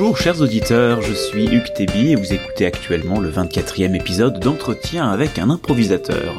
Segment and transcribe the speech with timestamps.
[0.00, 5.06] Bonjour chers auditeurs, je suis Hugues Tébi et vous écoutez actuellement le 24e épisode d'entretien
[5.06, 6.38] avec un improvisateur.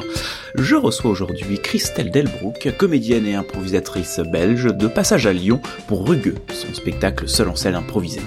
[0.56, 6.34] Je reçois aujourd'hui Christelle Delbrook, comédienne et improvisatrice belge de passage à Lyon pour Rugueux,
[6.52, 8.20] son spectacle seul en scène improvisé.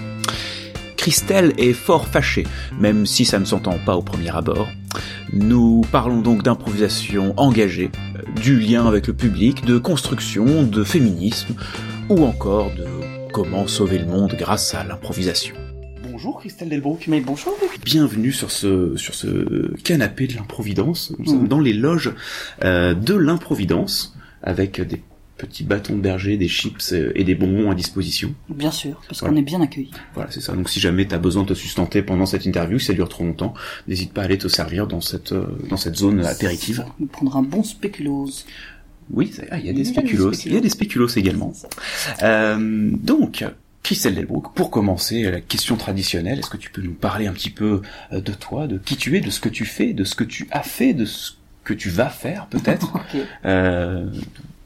[0.95, 2.47] Christelle est fort fâchée,
[2.79, 4.69] même si ça ne s'entend pas au premier abord.
[5.33, 7.91] Nous parlons donc d'improvisation engagée,
[8.41, 11.55] du lien avec le public, de construction, de féminisme,
[12.07, 13.04] ou encore de
[13.35, 15.57] comment sauver le monde grâce à l'improvisation.
[16.09, 17.07] Bonjour Christelle Delbrook.
[17.07, 17.53] Mais bonjour.
[17.83, 21.11] Bienvenue sur ce sur ce canapé de l'improvidence.
[21.19, 22.13] Nous sommes dans les loges
[22.63, 25.01] euh, de l'improvidence avec des
[25.35, 28.33] petits bâtons de berger, des chips et des bonbons à disposition.
[28.47, 29.91] Bien sûr, parce qu'on est bien accueillis.
[30.13, 30.53] Voilà, c'est ça.
[30.53, 33.09] Donc si jamais tu as besoin de te sustenter pendant cette interview, si ça dure
[33.09, 33.53] trop longtemps,
[33.89, 36.85] n'hésite pas à aller te servir dans cette euh, dans cette zone apéritive.
[37.01, 38.45] On prendra un bon spéculoos.
[39.11, 40.31] Oui, ah, il y a des spéculoos.
[40.45, 41.53] Il y a des spéculoos également.
[42.23, 43.43] Euh, donc,
[43.85, 47.51] Christelle Delbrook, pour commencer, la question traditionnelle, est-ce que tu peux nous parler un petit
[47.51, 50.15] peu euh, de toi, de qui tu es, de ce que tu fais, de ce
[50.15, 52.93] que tu as fait, de ce que tu vas faire peut-être
[53.45, 54.07] euh,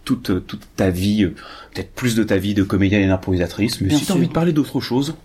[0.05, 1.35] toute, toute ta vie, euh,
[1.73, 4.33] peut-être plus de ta vie de comédienne et d'improvisatrice, mais si tu as envie de
[4.33, 5.15] parler d'autre chose,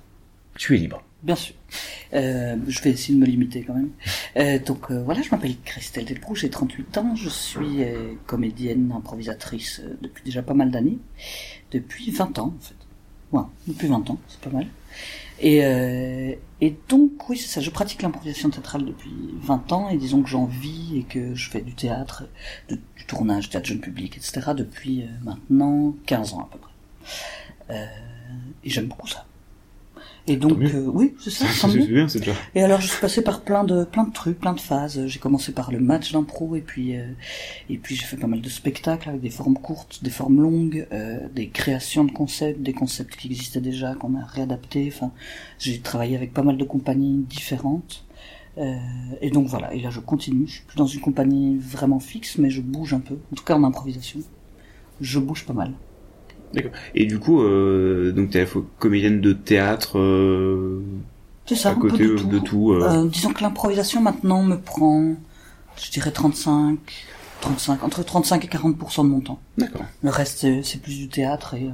[0.56, 1.04] tu es libre.
[1.24, 1.54] Bien sûr.
[2.12, 3.90] Euh, je vais essayer de me limiter quand même.
[4.36, 8.92] Euh, donc euh, voilà, je m'appelle Christelle Delbrou, j'ai 38 ans, je suis euh, comédienne,
[8.94, 10.98] improvisatrice euh, depuis déjà pas mal d'années,
[11.72, 12.74] depuis 20 ans en fait.
[13.32, 14.66] Ouais, depuis 20 ans, c'est pas mal.
[15.40, 15.58] Et,
[16.60, 20.28] et donc oui, c'est ça, je pratique l'improvisation théâtrale depuis 20 ans et disons que
[20.28, 22.28] j'en vis et que je fais du théâtre,
[22.68, 24.52] du tournage, théâtre jeune public, etc.
[24.56, 27.88] depuis maintenant 15 ans à peu près.
[28.62, 29.26] et j'aime beaucoup ça.
[30.26, 31.46] Et donc, euh, oui, c'est ça.
[31.68, 32.32] c'est bien, c'est déjà.
[32.54, 35.06] Et alors, je suis passé par plein de, plein de trucs, plein de phases.
[35.06, 37.04] J'ai commencé par le match d'impro, et puis, euh,
[37.68, 40.86] et puis j'ai fait pas mal de spectacles avec des formes courtes, des formes longues,
[40.92, 44.90] euh, des créations de concepts, des concepts qui existaient déjà, qu'on a réadaptés.
[44.94, 45.12] Enfin,
[45.58, 48.06] j'ai travaillé avec pas mal de compagnies différentes.
[48.56, 48.76] Euh,
[49.20, 49.74] et donc voilà.
[49.74, 50.46] Et là, je continue.
[50.46, 53.18] Je suis plus dans une compagnie vraiment fixe, mais je bouge un peu.
[53.30, 54.20] En tout cas, en improvisation,
[55.02, 55.72] je bouge pas mal.
[56.54, 56.72] D'accord.
[56.94, 58.46] Et du coup, euh, donc t'es
[58.78, 59.98] comédienne de théâtre.
[59.98, 60.82] Euh,
[61.46, 62.26] c'est ça, à côté de tout.
[62.26, 63.06] De tout euh...
[63.06, 65.14] disons que l'improvisation maintenant me prend,
[65.76, 66.78] je dirais 35,
[67.40, 69.40] 35, entre 35 et 40% de mon temps.
[69.58, 69.84] D'accord.
[70.02, 71.68] Le reste, c'est plus du théâtre et.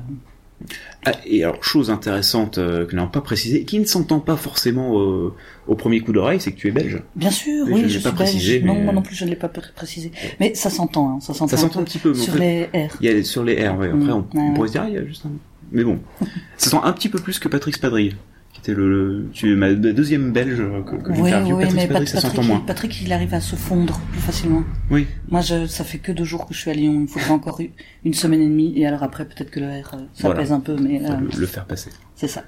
[1.06, 4.36] Ah, et alors, chose intéressante euh, que nous n'avons pas précisé, qui ne s'entend pas
[4.36, 5.32] forcément euh,
[5.66, 7.02] au premier coup d'oreille, c'est que tu es belge.
[7.16, 8.60] Bien sûr, oui, je, pas suis précisé.
[8.60, 10.12] Non, moi non plus, je ne l'ai pas précisé.
[10.38, 11.48] Mais ça s'entend, hein, ça s'entend.
[11.48, 12.12] Ça s'entend un, petit peu.
[12.14, 12.96] Sur les R.
[13.00, 13.88] Il y a sur les R, ouais.
[13.88, 15.30] Après, on, on pourrait se dire, il y a juste un...
[15.72, 16.00] Mais bon,
[16.56, 18.16] ça sent un petit peu plus que Patrick Spadrille.
[18.52, 21.56] C'était le, tu es ma deuxième belge que, que oui, j'interviewe.
[21.56, 22.60] Oui, Patrick, mais Patrick, ça s'entend moins.
[22.60, 24.64] Patrick, il arrive à se fondre plus facilement.
[24.90, 25.06] Oui.
[25.28, 26.98] Moi, je, ça fait que deux jours que je suis à Lyon.
[27.00, 27.60] Il faudra encore
[28.04, 28.72] une semaine et demie.
[28.76, 30.40] Et alors après, peut-être que le R, ça voilà.
[30.40, 31.90] pèse un peu, mais là, le, le, faire passer.
[32.16, 32.44] C'est ça.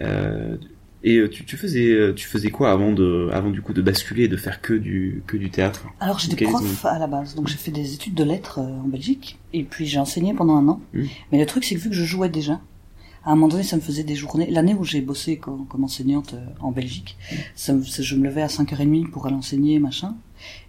[0.00, 0.56] Euh,
[1.02, 4.28] et tu, tu faisais, tu faisais quoi avant de, avant du coup de basculer et
[4.28, 5.86] de faire que du, que du théâtre?
[5.98, 9.38] Alors j'étais prof à la base, donc j'ai fait des études de lettres en Belgique,
[9.54, 10.80] et puis j'ai enseigné pendant un an.
[10.92, 11.04] Mmh.
[11.32, 12.60] Mais le truc, c'est que vu que je jouais déjà,
[13.24, 14.50] à un moment donné, ça me faisait des journées.
[14.50, 17.16] L'année où j'ai bossé comme, comme, enseignante en Belgique,
[17.54, 20.16] ça me, je me levais à 5h30 pour aller enseigner, machin.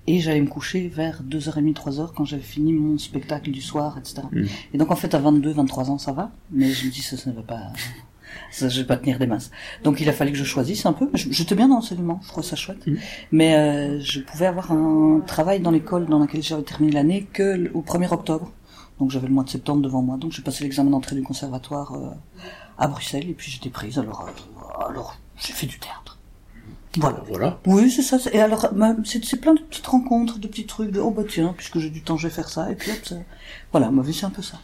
[0.08, 4.24] Et j'allais me coucher vers 2h30, 3h quand j'avais fini mon spectacle du soir, etc.
[4.32, 4.46] Mmh.
[4.74, 6.32] Et donc, en fait, à 22, 23 ans, ça va.
[6.52, 7.68] Mais je me dis, ça, ça ne va pas,
[8.52, 9.52] ça, je vais pas tenir des masses.
[9.84, 11.10] Donc, il a fallu que je choisisse un peu.
[11.14, 12.86] J'étais bien dans l'enseignement, je trouvais ça chouette.
[12.88, 12.96] Mmh.
[13.32, 17.72] Mais euh, je pouvais avoir un travail dans l'école dans laquelle j'avais terminé l'année que
[17.74, 18.52] au 1er octobre.
[19.02, 21.96] Donc j'avais le mois de septembre devant moi, donc j'ai passé l'examen d'entrée du conservatoire
[21.96, 22.12] euh,
[22.78, 23.98] à Bruxelles et puis j'étais prise.
[23.98, 26.20] Alors, euh, alors j'ai fait du théâtre.
[26.98, 27.24] Voilà.
[27.28, 27.60] Voilà.
[27.66, 28.20] Oui, c'est ça.
[28.32, 28.68] Et alors,
[29.04, 30.92] c'est plein de petites rencontres, de petits trucs.
[30.92, 32.72] De, oh bah tiens, puisque j'ai du temps, je vais faire ça.
[32.72, 33.16] Et puis hop, ça...
[33.72, 34.60] voilà, ma vie c'est un peu ça.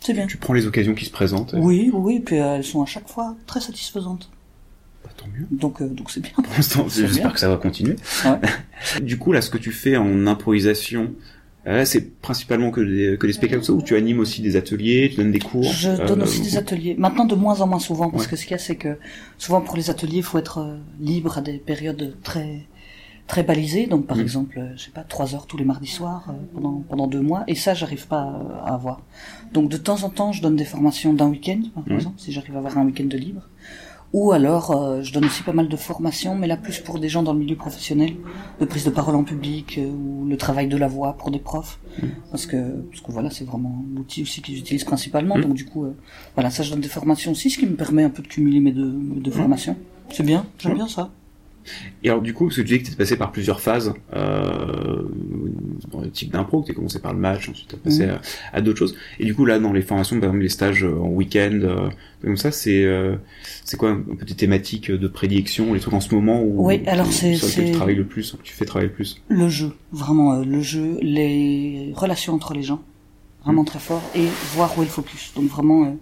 [0.00, 0.26] C'est bien.
[0.26, 1.54] Tu prends les occasions qui se présentent.
[1.54, 1.58] Et...
[1.58, 4.28] Oui, oui, et puis euh, elles sont à chaque fois très satisfaisantes.
[5.04, 5.46] Bah, tant mieux.
[5.52, 6.32] Donc, euh, donc c'est bien.
[6.34, 7.94] Pour l'instant, j'espère que ça va continuer.
[8.24, 8.40] Ouais.
[9.02, 11.14] du coup, là, ce que tu fais en improvisation,
[11.66, 15.16] euh, c'est principalement que les, que les spectacles où tu animes aussi des ateliers, tu
[15.16, 15.64] donnes des cours.
[15.64, 16.94] Je donne euh, aussi des ateliers.
[16.98, 18.30] Maintenant, de moins en moins souvent, parce Ouais.
[18.30, 18.96] que ce qu'il y a, c'est que
[19.36, 22.66] souvent pour les ateliers, il faut être euh, libre à des périodes très
[23.26, 23.86] très balisées.
[23.86, 24.22] Donc, par Mhm.
[24.22, 27.44] exemple, euh, je sais pas, trois heures tous les mardis soirs pendant pendant deux mois.
[27.46, 29.02] Et ça, j'arrive pas à avoir.
[29.52, 32.54] Donc, de temps en temps, je donne des formations d'un week-end, par exemple, si j'arrive
[32.54, 33.42] à avoir un week-end de libre.
[34.14, 37.08] Ou alors, euh, je donne aussi pas mal de formations, mais là plus pour des
[37.08, 38.16] gens dans le milieu professionnel,
[38.58, 41.38] de prise de parole en public euh, ou le travail de la voix pour des
[41.38, 41.78] profs,
[42.30, 42.56] parce que
[42.90, 45.36] parce que voilà, c'est vraiment l'outil aussi qu'ils utilisent principalement.
[45.36, 45.42] Mhm.
[45.42, 45.94] Donc du coup, euh,
[46.34, 48.60] voilà, ça je donne des formations aussi, ce qui me permet un peu de cumuler
[48.60, 49.76] mes deux, mes deux formations.
[50.10, 51.10] C'est bien, j'aime bien ça.
[52.02, 53.92] Et alors du coup, parce que tu dis que tu es passé par plusieurs phases,
[54.14, 55.02] euh,
[55.90, 58.20] dans le type d'impro, tu as commencé par le match, ensuite tu as passé à,
[58.52, 58.96] à d'autres choses.
[59.18, 61.90] Et du coup là dans les formations, par exemple les stages en week-end,
[62.22, 62.86] comme ça, c'est
[63.64, 66.82] c'est quoi un peu tes thématiques de prédilection, les trucs en ce moment où oui,
[66.86, 70.60] alors c'est tu travailles le plus, tu fais travailler le plus Le jeu, vraiment le
[70.60, 72.82] jeu, les relations entre les gens,
[73.44, 75.32] vraiment très fort, et voir où est le focus.
[75.36, 75.96] Donc vraiment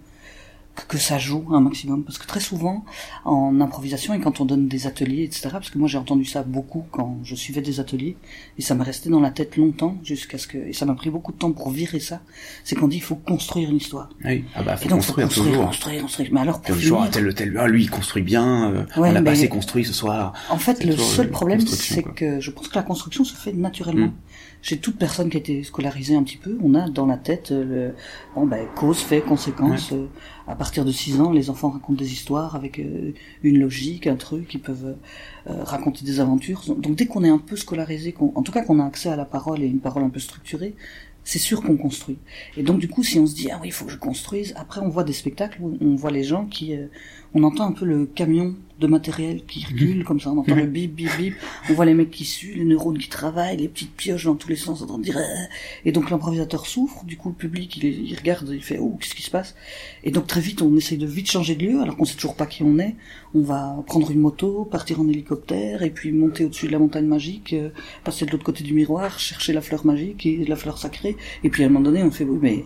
[0.87, 2.03] que ça joue un maximum.
[2.03, 2.85] Parce que très souvent
[3.25, 6.43] en improvisation et quand on donne des ateliers etc parce que moi j'ai entendu ça
[6.43, 8.17] beaucoup quand je suivais des ateliers
[8.57, 11.09] et ça m'est resté dans la tête longtemps jusqu'à ce que et ça m'a pris
[11.09, 12.21] beaucoup de temps pour virer ça
[12.63, 14.09] c'est qu'on dit il faut construire une histoire.
[14.23, 14.43] Oui.
[14.55, 15.65] Ah bah faut et donc, construire, faut construire, toujours.
[15.67, 16.29] construire construire.
[16.33, 19.23] Mais alors pour finir, tel tel ah, lui il construit bien euh, Ouais, on mais-
[19.23, 20.33] pas assez construit ce soir.
[20.49, 24.07] En fait, le seul problème, c'est que je pense que la construction se fait naturellement.
[24.07, 24.13] Mm.
[24.61, 27.51] Chez toute personne qui a été scolarisée un petit peu, on a dans la tête
[27.51, 27.95] euh, le
[28.35, 29.91] bon, ben, cause, fait, conséquence.
[29.93, 30.07] euh,
[30.47, 33.11] à partir de 6 ans, les enfants racontent des histoires avec euh,
[33.43, 34.95] une logique, un truc, ils peuvent
[35.47, 36.63] euh, raconter des aventures.
[36.77, 39.25] Donc dès qu'on est un peu scolarisé, en tout cas qu'on a accès à la
[39.25, 40.75] parole et une parole un peu structurée,
[41.27, 42.17] c'est sûr qu'on construit.
[42.55, 44.53] Et donc du coup, si on se dit ah oui, il faut que je construise,
[44.55, 46.87] après on voit des spectacles où on voit les gens qui, euh,
[47.33, 50.61] on entend un peu le camion de matériel qui recule comme ça, on entend Mhm.
[50.61, 51.33] le bip bip bip,
[51.69, 54.47] on voit les mecs qui suent, les neurones qui travaillent, les petites pioches dans tous
[54.47, 55.23] les sens, on entend dire euh,
[55.83, 59.15] et donc l'improvisateur souffre, du coup le public il, il regarde, il fait oh qu'est-ce
[59.15, 59.53] qui se passe?
[60.05, 62.35] Et donc très vite on essaye de vite changer de lieu alors qu'on sait toujours
[62.35, 62.95] pas qui on est,
[63.37, 67.05] on va prendre une moto, partir en hélicoptère et puis monter au-dessus de la montagne
[67.05, 67.69] magique, euh,
[68.03, 71.49] passer de l'autre côté du miroir, chercher la fleur magique et la fleur sacrée et
[71.49, 72.65] puis à un moment donné on fait oui mais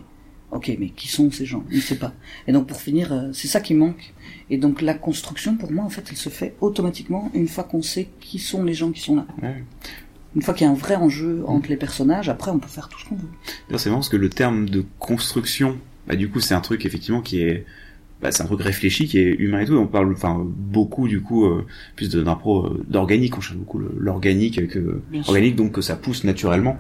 [0.51, 2.13] ok mais qui sont ces gens, on ne sait pas
[2.47, 4.13] et donc pour finir euh, c'est ça qui manque
[4.50, 7.81] et donc la construction pour moi en fait elle se fait automatiquement une fois qu'on
[7.81, 9.27] sait qui sont les gens qui sont là.
[9.41, 9.63] Ouais.
[10.33, 12.88] Une fois qu'il y a un vrai enjeu entre les personnages, après on peut faire
[12.88, 13.77] tout ce qu'on veut.
[13.77, 15.77] C'est marrant parce que le terme de construction,
[16.07, 17.65] bah, du coup, c'est un truc effectivement qui est,
[18.21, 19.73] bah, c'est un truc réfléchi, qui est humain et tout.
[19.73, 21.65] Et on parle, enfin, beaucoup du coup, euh,
[21.95, 23.38] plus de- d'impro, euh, d'organique.
[23.38, 26.77] On cherche beaucoup l'organique, que organique, donc que ça pousse naturellement.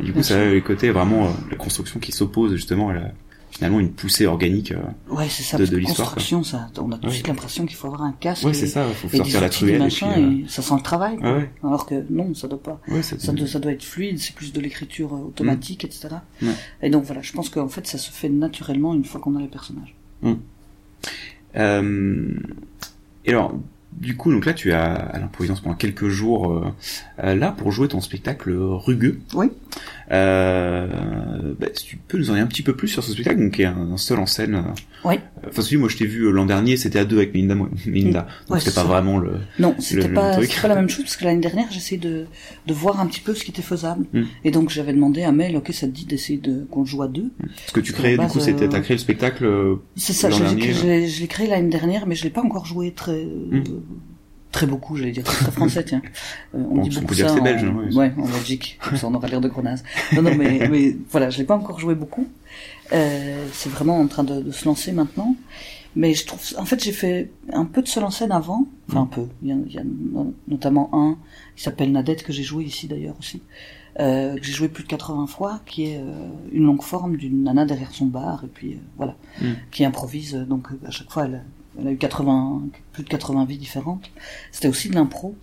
[0.00, 2.88] Et du coup, Bien ça a le côté vraiment euh, la construction qui s'oppose justement
[2.88, 3.12] à la,
[3.50, 4.72] finalement une poussée organique.
[4.72, 4.78] euh.
[5.14, 5.58] Ouais, c'est ça.
[5.58, 8.12] De- de l'histoire, construction, ça, on a tout de suite l'impression qu'il faut avoir un
[8.12, 8.44] casque.
[8.46, 8.84] Ouais, c'est ça.
[8.88, 10.06] Faut et sortir la truelle et puis.
[10.06, 11.18] euh, et ça sent le travail.
[11.18, 11.36] quoi.
[11.36, 11.50] Ouais.
[11.62, 12.80] Alors que non, ça doit pas.
[12.88, 16.08] Ouais, ça, Ça doit, ça doit être fluide, c'est plus de l'écriture euh, automatique, etc.
[16.42, 16.48] Ouais.
[16.82, 19.40] Et donc voilà, je pense qu'en fait, ça se fait naturellement une fois qu'on a
[19.40, 19.94] les personnages.
[21.56, 22.34] Euh,
[23.24, 23.54] et alors,
[23.92, 26.72] du coup, donc là, tu es à, l'improvisance pendant quelques jours euh,
[27.22, 29.20] euh, là pour jouer ton spectacle rugueux.
[29.34, 29.50] Oui.
[30.12, 30.86] Euh,
[31.58, 33.52] bah, si tu peux nous en dire un petit peu plus sur ce spectacle, donc
[33.52, 34.54] qui est un, un seul en scène.
[34.56, 34.60] euh,
[35.04, 35.14] Oui.
[35.48, 37.54] Enfin, celui moi je t'ai vu euh, l'an dernier, c'était à deux avec Melinda,
[37.86, 38.26] Melinda.
[38.48, 39.34] donc Ouais, c'était pas vraiment le.
[39.58, 42.26] Non, c'était pas, la même chose parce que l'année dernière, j'essayais de,
[42.66, 44.06] de voir un petit peu ce qui était faisable.
[44.12, 44.22] Mm.
[44.44, 47.08] Et donc j'avais demandé à Mel, ok, ça te dit d'essayer de qu'on joue à
[47.08, 47.30] deux?
[47.66, 49.48] Ce que tu créais, du coup, c'était euh, t'as créé le spectacle.
[49.96, 50.42] C'est ça, je
[51.20, 53.20] l'ai créé l'année dernière, mais je l'ai pas encore joué très
[53.50, 53.62] Mm.
[54.52, 56.02] Très beaucoup, j'allais dire très français, tiens.
[56.54, 57.94] Euh, on Bon, dit beaucoup ça en, belge, hein, ouais.
[57.94, 59.82] ouais, en Belgique, comme ça on aura l'air de grenasse.
[60.14, 62.26] Non, non, mais, mais voilà, je l'ai pas encore joué beaucoup.
[62.92, 65.36] Euh, c'est vraiment en train de, de se lancer maintenant.
[65.96, 69.00] Mais je trouve, en fait, j'ai fait un peu de seul en scène avant, enfin
[69.02, 69.26] un peu.
[69.42, 71.16] Il y a, il y a no- notamment un
[71.56, 73.42] qui s'appelle Nadette que j'ai joué ici d'ailleurs aussi,
[73.98, 77.42] euh, que j'ai joué plus de 80 fois, qui est euh, une longue forme d'une
[77.42, 79.46] nana derrière son bar et puis voilà, Mm.
[79.72, 80.34] qui improvise.
[80.34, 81.42] Donc à chaque fois, elle,
[81.80, 82.62] elle a eu 80,
[82.92, 84.10] plus de 80 vies différentes.
[84.52, 85.36] C'était aussi de l'impro.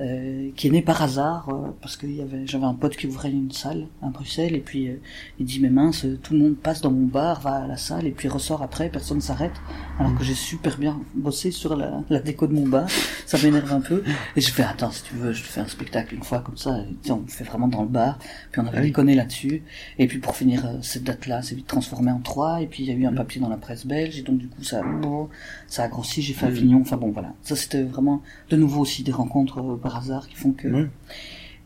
[0.00, 2.06] Euh, qui est né par hasard euh, parce que
[2.44, 5.00] j'avais un pote qui ouvrait une salle à Bruxelles et puis euh,
[5.38, 8.06] il dit mais mince tout le monde passe dans mon bar va à la salle
[8.06, 9.52] et puis ressort après personne s'arrête.
[9.98, 12.88] Alors que j'ai super bien bossé sur la, la déco de mon bar
[13.26, 14.02] ça m'énerve un peu.
[14.36, 16.56] Et je fais attends si tu veux je te fais un spectacle une fois comme
[16.56, 18.18] ça et, on le fait vraiment dans le bar.
[18.50, 18.86] Puis on avait oui.
[18.86, 19.62] déconné là-dessus.
[19.98, 22.84] Et puis pour finir euh, cette date là c'est vite transformé en trois et puis
[22.84, 24.82] il y a eu un papier dans la presse belge et donc du coup ça
[24.82, 25.28] bon,
[25.66, 26.48] ça a grossi j'ai fait Mm.
[26.48, 27.32] Avignon enfin bon voilà.
[27.42, 30.88] Ça c'était vraiment de nouveau aussi des rencontres euh, par hasard qui font que Ouais.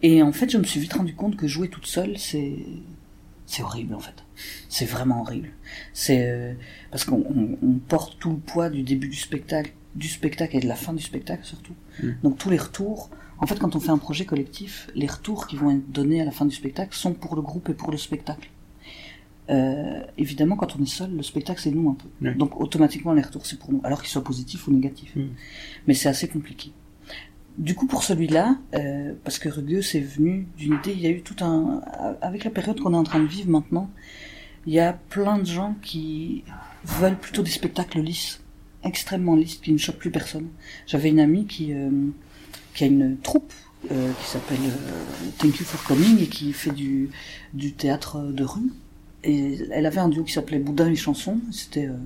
[0.02, 2.56] et en fait je me suis vite rendu compte que jouer toute seule c'est
[3.46, 4.18] c'est horrible en fait
[4.68, 5.48] c'est vraiment horrible
[5.94, 6.52] c'est euh,
[6.90, 10.60] parce qu'on on, on porte tout le poids du début du spectacle du spectacle et
[10.60, 12.10] de la fin du spectacle surtout Mm.
[12.22, 13.10] donc tous les retours
[13.40, 16.24] en fait quand on fait un projet collectif les retours qui vont être donnés à
[16.24, 18.48] la fin du spectacle sont pour le groupe et pour le spectacle
[19.50, 22.34] euh, évidemment, quand on est seul, le spectacle c'est nous un peu.
[22.34, 25.16] Donc automatiquement les retours c'est pour nous, alors qu'ils soient positifs ou négatifs.
[25.16, 25.28] Mm.
[25.86, 26.70] Mais c'est assez compliqué.
[27.58, 31.10] Du coup, pour celui-là, euh, parce que Rugueux c'est venu d'une idée, il y a
[31.10, 31.82] eu tout un,
[32.22, 33.90] avec la période qu'on est en train de vivre maintenant,
[34.66, 36.44] il y a plein de gens qui
[36.84, 38.40] veulent plutôt des spectacles lisses,
[38.84, 40.48] extrêmement lisses, qui ne choquent plus personne.
[40.86, 41.90] J'avais une amie qui, euh,
[42.74, 43.52] qui a une troupe
[43.90, 47.10] euh, qui s'appelle euh, Thank You for Coming et qui fait du,
[47.54, 48.72] du théâtre de rue.
[49.22, 51.40] Et elle avait un duo qui s'appelait Boudin et chansons.
[51.52, 51.96] C'était euh,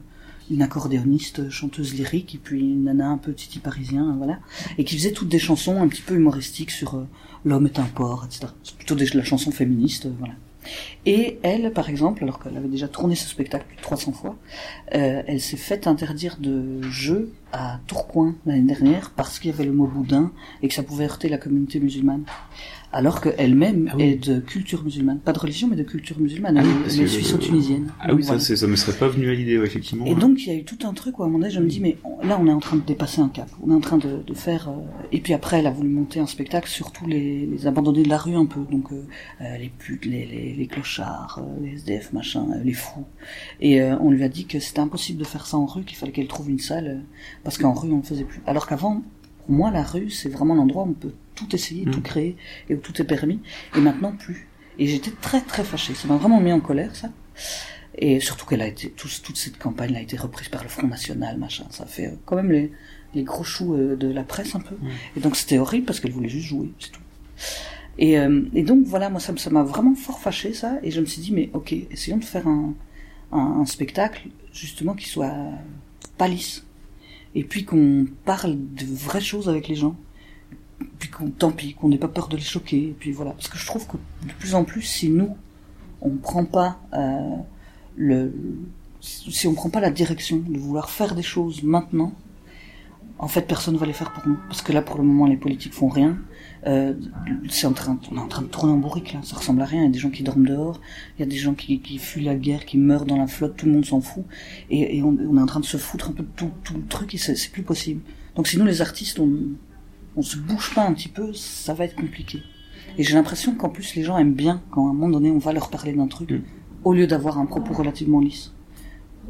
[0.51, 4.39] une accordéoniste, chanteuse lyrique, et puis une nana un peu titi parisien, voilà,
[4.79, 7.07] et qui faisait toutes des chansons un petit peu humoristiques sur euh,
[7.45, 8.47] l'homme est un porc, etc.
[8.63, 10.35] C'est plutôt des, la chanson féministe, euh, voilà.
[11.07, 14.37] Et elle, par exemple, alors qu'elle avait déjà tourné ce spectacle plus de 300 fois,
[14.95, 19.65] euh, elle s'est faite interdire de jeu à Tourcoing l'année dernière parce qu'il y avait
[19.65, 20.31] le mot boudin
[20.63, 22.25] et que ça pouvait heurter la communauté musulmane
[22.93, 24.03] alors qu'elle-même Ah oui.
[24.05, 27.07] est de culture musulmane, pas de religion mais de culture musulmane, Ah oui, elle, est
[27.07, 27.89] suisseau-tunisienne.
[28.01, 28.39] Ah oui, Voilà.
[28.41, 30.05] ça, ça me serait pas venu à l'idée, ouais, effectivement.
[30.07, 31.61] Et donc il y a eu tout un truc où à un moment donné je
[31.61, 33.75] me dis mais on- là on est en train de dépasser un cap, on est
[33.75, 34.73] en train de, de faire euh,
[35.11, 38.09] et puis après elle a voulu monter un spectacle sur tous les, les abandonnés de
[38.09, 39.05] la rue un peu donc euh,
[39.41, 43.05] euh, les putes, les, les, les clochards, les SDF machin, les fous
[43.61, 45.97] et euh, on lui a dit que c'était impossible de faire ça en rue, qu'il
[45.97, 47.03] fallait qu'elle trouve une salle
[47.45, 48.41] parce qu'en rue on ne faisait plus.
[48.47, 49.03] Alors qu'avant
[49.47, 51.13] pour moi la rue c'est vraiment l'endroit où on peut
[51.47, 52.03] tout essayer, tout Mhm.
[52.03, 52.37] créer
[52.69, 53.41] et où tout est permis
[53.77, 54.49] et maintenant plus.
[54.79, 57.11] Et j'étais très très fâchée, ça m'a vraiment mis en colère ça.
[57.99, 60.87] Et surtout qu'elle a été, tout- toute cette campagne a été reprise par le Front
[60.87, 61.65] National, machin.
[61.71, 62.73] Ça fait euh, quand même les,
[63.15, 64.77] les gros choux euh, de la presse un peu.
[65.17, 67.01] Et donc c'était horrible parce qu'elle voulait juste jouer, c'est tout.
[67.99, 70.79] Et, euh, et donc voilà, moi ça m'a vraiment fort fâché ça.
[70.83, 72.73] Et je me suis dit, mais ok, essayons de faire un,
[73.31, 75.35] un, un spectacle justement qui soit
[76.17, 76.65] pas lisse.
[77.35, 79.97] Et puis qu'on parle de vraies choses avec les gens.
[80.99, 82.95] Puis qu'on, tant pis, qu'on n'ait pas peur de les choquer.
[82.99, 83.33] Puis voilà.
[83.33, 83.97] Parce que je trouve que
[84.27, 85.37] de plus en plus, si nous,
[86.01, 87.37] on prend pas euh,
[87.97, 88.33] le,
[89.03, 92.13] si on prend pas la direction de vouloir faire des choses maintenant,
[93.19, 94.37] en fait, personne va les faire pour nous.
[94.49, 96.19] Parce que là, pour le moment, les politiques font rien.
[96.67, 96.95] Euh,
[97.49, 99.21] c'est en train, on est en train de tourner en bourrique, là.
[99.23, 99.83] Ça ressemble à rien.
[99.83, 100.81] Il y a des gens qui dorment dehors.
[101.17, 103.57] Il y a des gens qui, fuient la guerre, qui meurent dans la flotte.
[103.57, 104.25] Tout le monde s'en fout.
[104.71, 107.19] Et, on, est en train de se foutre un peu de tout, le truc et
[107.19, 108.01] c'est plus possible.
[108.35, 109.31] Donc, si nous, les artistes, on,
[110.17, 112.43] on se bouge pas un petit peu, ça va être compliqué.
[112.99, 115.39] Et j'ai l'impression qu'en plus, les gens aiment bien quand à un moment donné, on
[115.39, 116.43] va leur parler d'un truc, Mm.
[116.85, 118.53] au lieu d'avoir un propos relativement lisse.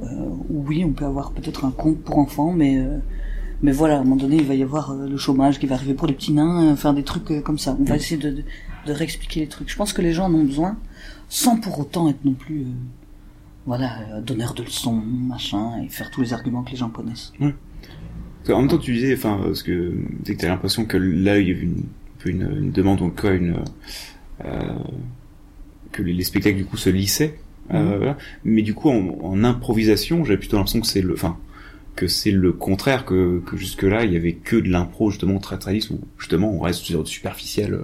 [0.03, 0.07] Euh,
[0.51, 2.99] oui, on peut avoir peut-être un conte pour enfants, mais euh,
[3.63, 5.77] mais voilà, à un moment donné, il va y avoir euh, le chômage qui va
[5.77, 7.77] arriver pour les petits nains, euh, faire des trucs euh, comme ça.
[7.79, 8.45] On va essayer de, de,
[8.87, 9.69] de réexpliquer les trucs.
[9.71, 10.77] Je pense que les gens en ont besoin,
[11.29, 12.67] sans pour autant être non plus, euh,
[13.67, 17.33] voilà, donneur de leçons, machin, et faire tous les arguments que les gens connaissent.
[17.39, 17.53] Parce
[18.47, 19.93] qu'en même temps, tu disais, enfin, parce que
[20.25, 21.85] c'est que t'as l'impression que là, il y avait une,
[22.25, 23.57] une, une demande, ou quoi, une,
[24.45, 24.49] euh,
[25.93, 27.35] que les, les spectacles du coup se lissaient.
[27.73, 27.97] Euh, Mhm.
[27.97, 28.19] voilà.
[28.45, 31.37] Mais du coup, en, en improvisation, j'avais plutôt l'impression que c'est le, enfin,
[31.95, 35.39] que c'est le contraire, que, que jusque là, il y avait que de l'impro justement
[35.39, 37.81] très très lisse, où justement on reste sur du superficiel,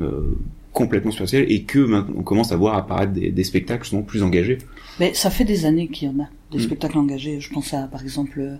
[0.00, 0.34] euh,
[0.72, 4.22] complètement superficiel, et que maintenant on commence à voir apparaître des, des spectacles justement plus
[4.22, 4.58] engagés.
[4.98, 6.62] Mais ça fait des années qu'il y en a, des Mm.
[6.62, 7.40] spectacles engagés.
[7.40, 8.56] Je pense à, par exemple, euh,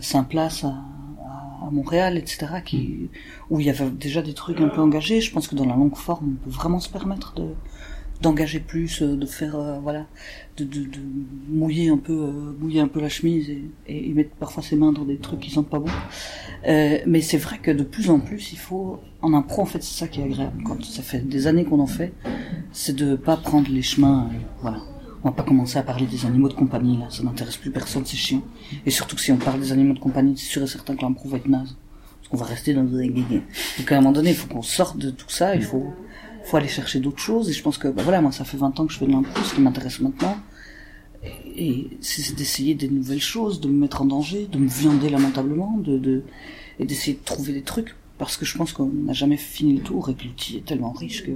[0.00, 0.74] Saint-Place à,
[1.62, 3.10] à, Montréal, etc., qui,
[3.48, 5.20] où il y avait déjà des trucs un peu engagés.
[5.20, 7.48] Je pense que dans la longue forme, on peut vraiment se permettre de
[8.20, 10.06] d'engager plus, euh, de faire, euh, voilà,
[10.56, 10.98] de, de, de
[11.48, 14.76] mouiller un peu, euh, mouiller un peu la chemise et, et, et mettre parfois ses
[14.76, 15.88] mains dans des trucs qui sentent pas bon.
[16.66, 19.82] Euh, mais c'est vrai que de plus en plus, il faut, en impro, en fait,
[19.82, 20.62] c'est ça qui est agréable.
[20.64, 22.12] Quand ça fait des années qu'on en fait,
[22.72, 24.78] c'est de pas prendre les chemins, euh, voilà.
[25.22, 27.06] On va pas commencer à parler des animaux de compagnie, là.
[27.10, 28.42] Ça n'intéresse plus personne, c'est chiant.
[28.86, 31.02] Et surtout que si on parle des animaux de compagnie, c'est sûr et certain que
[31.02, 31.76] l'impro va être naze.
[32.18, 33.42] Parce qu'on va rester dans des guégués.
[33.78, 35.92] Donc à un moment donné, il faut qu'on sorte de tout ça, il faut,
[36.44, 37.50] faut aller chercher d'autres choses.
[37.50, 39.12] Et je pense que, bah voilà, moi, ça fait 20 ans que je fais de
[39.12, 40.38] l'impro, ce qui m'intéresse maintenant.
[41.54, 45.76] Et c'est d'essayer des nouvelles choses, de me mettre en danger, de me viander lamentablement,
[45.76, 46.22] de, de,
[46.78, 47.94] et d'essayer de trouver des trucs.
[48.16, 50.92] Parce que je pense qu'on n'a jamais fini le tour et que l'outil est tellement
[50.92, 51.32] riche que,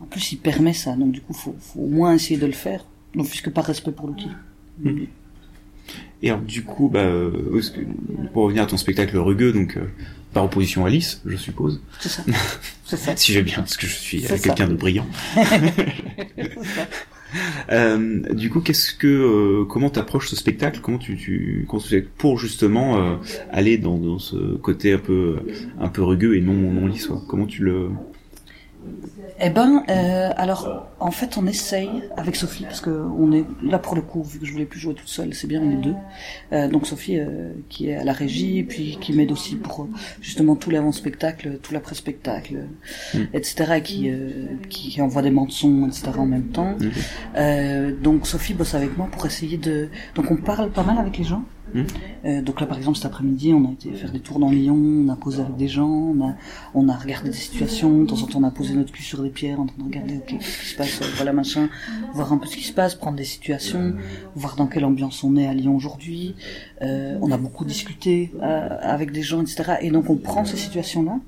[0.00, 0.94] en plus, il permet ça.
[0.96, 2.84] Donc, du coup, faut, faut au moins essayer de le faire.
[3.14, 4.28] Donc, puisque par respect pour l'outil.
[6.22, 7.30] Et alors du coup, bah, euh,
[7.60, 9.80] que- pour revenir à ton spectacle rugueux, donc euh,
[10.32, 12.22] par opposition à Alice, je suppose, C'est ça.
[12.84, 13.16] Ça.
[13.16, 15.06] si j'ai bien, parce que je suis euh, quelqu'un de brillant.
[15.34, 15.42] Ça.
[17.70, 20.80] Euh, du coup, qu'est-ce que, euh, comment t'approches ce spectacle?
[20.82, 21.64] Comment tu, tu,
[22.18, 23.16] pour justement euh,
[23.52, 25.36] aller dans, dans ce côté un peu,
[25.78, 27.90] un peu rugueux et non, non lisse Comment tu le
[29.42, 33.78] Eh ben, euh, alors, en fait, on essaye avec Sophie, parce que on est là
[33.78, 35.82] pour le coup, vu que je voulais plus jouer toute seule, c'est bien, on est
[35.82, 35.94] deux.
[36.52, 39.88] Euh, donc Sophie, euh, qui est à la régie, puis qui m'aide aussi pour euh,
[40.20, 42.66] justement tout l'avant-spectacle, tout l'après-spectacle,
[43.14, 43.18] Mm.
[43.34, 46.76] etc., et qui, euh, qui, qui envoie des bandes son, etc., en même temps.
[46.80, 46.86] Ok.
[47.36, 49.88] Euh, donc Sophie bosse avec moi pour essayer de...
[50.14, 51.42] Donc on parle pas mal avec les gens.
[51.74, 51.82] Mm.
[52.24, 54.76] Euh, donc là, par exemple, cet après-midi, on a été faire des tours dans Lyon,
[54.76, 56.34] on a posé avec des gens, on a,
[56.74, 59.22] on a regardé des situations, de temps en temps, on a posé notre cul sur
[59.22, 61.68] des pierres en train de regarder, ok, qu'est-ce qui se passe, euh, voilà, machin,
[62.14, 63.94] voir un peu ce qui se passe, prendre des situations,
[64.34, 66.34] voir dans quelle ambiance on est à Lyon aujourd'hui.
[66.82, 69.74] Euh, on a beaucoup discuté euh, avec des gens, etc.
[69.82, 71.20] Et donc on prend ces situations-là,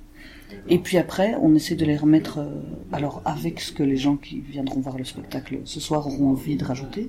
[0.68, 2.60] Et puis après, on essaie de les remettre, euh,
[2.92, 6.56] alors avec ce que les gens qui viendront voir le spectacle ce soir auront envie
[6.56, 7.08] de rajouter.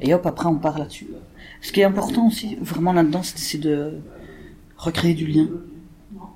[0.00, 1.08] Et hop, après on part là-dessus.
[1.66, 3.94] Ce qui est important aussi, vraiment là-dedans, c'est d'essayer de
[4.76, 5.48] recréer du lien.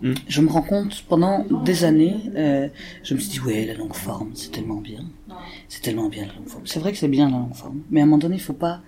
[0.02, 0.14] Mm.
[0.26, 2.68] Je me rends compte, pendant des années, euh,
[3.04, 5.04] je me suis dit, ouais, la longue forme, c'est tellement bien.
[5.68, 6.66] C'est tellement bien la longue forme.
[6.66, 7.82] C'est vrai que c'est bien la longue forme.
[7.92, 8.80] Mais à un moment donné, il faut pas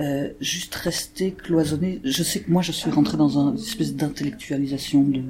[0.00, 2.00] euh, juste rester cloisonné.
[2.02, 5.22] Je sais que moi, je suis rentré dans une espèce d'intellectualisation de,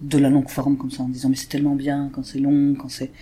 [0.00, 2.74] de la longue forme, comme ça, en disant, mais c'est tellement bien quand c'est long,
[2.74, 3.12] quand c'est...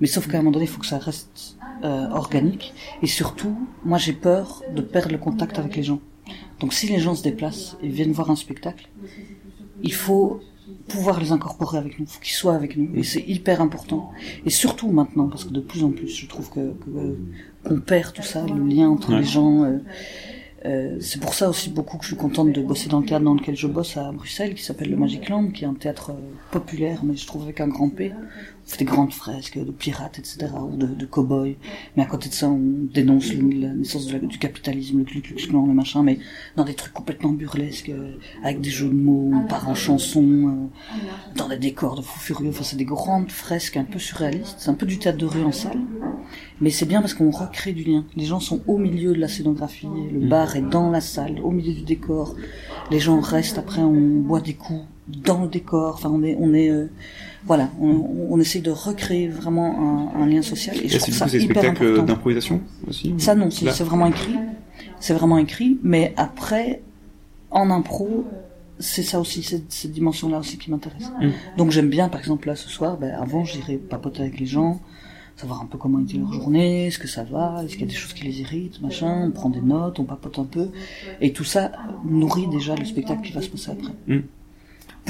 [0.00, 2.72] Mais sauf qu'à un moment donné, il faut que ça reste euh, organique.
[3.02, 5.98] Et surtout, moi, j'ai peur de perdre le contact avec les gens.
[6.60, 8.88] Donc si les gens se déplacent et viennent voir un spectacle,
[9.82, 10.40] il faut
[10.88, 14.10] pouvoir les incorporer avec nous, faut qu'ils soient avec nous, et c'est hyper important.
[14.44, 16.74] Et surtout maintenant, parce que de plus en plus, je trouve que
[17.64, 19.18] qu'on perd tout ça, le lien entre Ouais.
[19.20, 19.64] les gens.
[19.64, 19.78] euh,
[20.66, 23.24] euh, c'est pour ça aussi beaucoup que je suis contente de bosser dans le cadre
[23.24, 26.10] dans lequel je bosse à Bruxelles, qui s'appelle le Magic Land, qui est un théâtre
[26.10, 28.12] euh, populaire, mais je trouve avec un grand P.
[28.70, 31.54] On fait des grandes fresques de pirates, etc., ou de, de cow-boys.
[31.96, 32.60] Mais à côté de ça, on
[32.94, 36.20] dénonce le- la naissance de la- du capitalisme, le Ku Klux Klan, le machin, mais
[36.54, 38.12] dans des trucs complètement burlesques, euh,
[38.44, 40.94] avec des jeux de mots, on part en chanson, euh,
[41.34, 42.50] dans des décors de fous furieux.
[42.50, 44.54] Enfin, c'est des grandes fresques un peu surréalistes.
[44.58, 45.80] C'est un peu du théâtre de rue en salle.
[46.60, 48.04] Mais c'est bien parce qu'on recrée du lien.
[48.14, 51.50] Les gens sont au milieu de la scénographie, le bar est dans la salle, au
[51.50, 52.36] milieu du décor.
[52.92, 55.94] Les gens restent après, on boit des coups dans le décor.
[55.94, 56.86] Enfin, on est, on est, euh,
[57.46, 60.76] voilà, on, on essaie de recréer vraiment un, un lien social.
[60.76, 62.02] Et je Et trouve c'est du ça hyper spectacle important.
[62.04, 64.34] d'improvisation aussi Ça non, c'est vraiment écrit.
[64.98, 66.82] C'est vraiment écrit, mais après,
[67.50, 68.26] en impro,
[68.78, 71.10] c'est ça aussi, cette, cette dimension-là aussi qui m'intéresse.
[71.20, 71.28] Mm.
[71.56, 74.80] Donc j'aime bien, par exemple, là ce soir, ben, avant j'irais papoter avec les gens,
[75.36, 77.86] savoir un peu comment était leur journée, est-ce que ça va, est-ce qu'il y a
[77.88, 80.68] des choses qui les irritent, machin, on prend des notes, on papote un peu,
[81.22, 81.72] et tout ça
[82.04, 83.92] nourrit déjà le spectacle qui va se passer après.
[84.06, 84.20] Mm.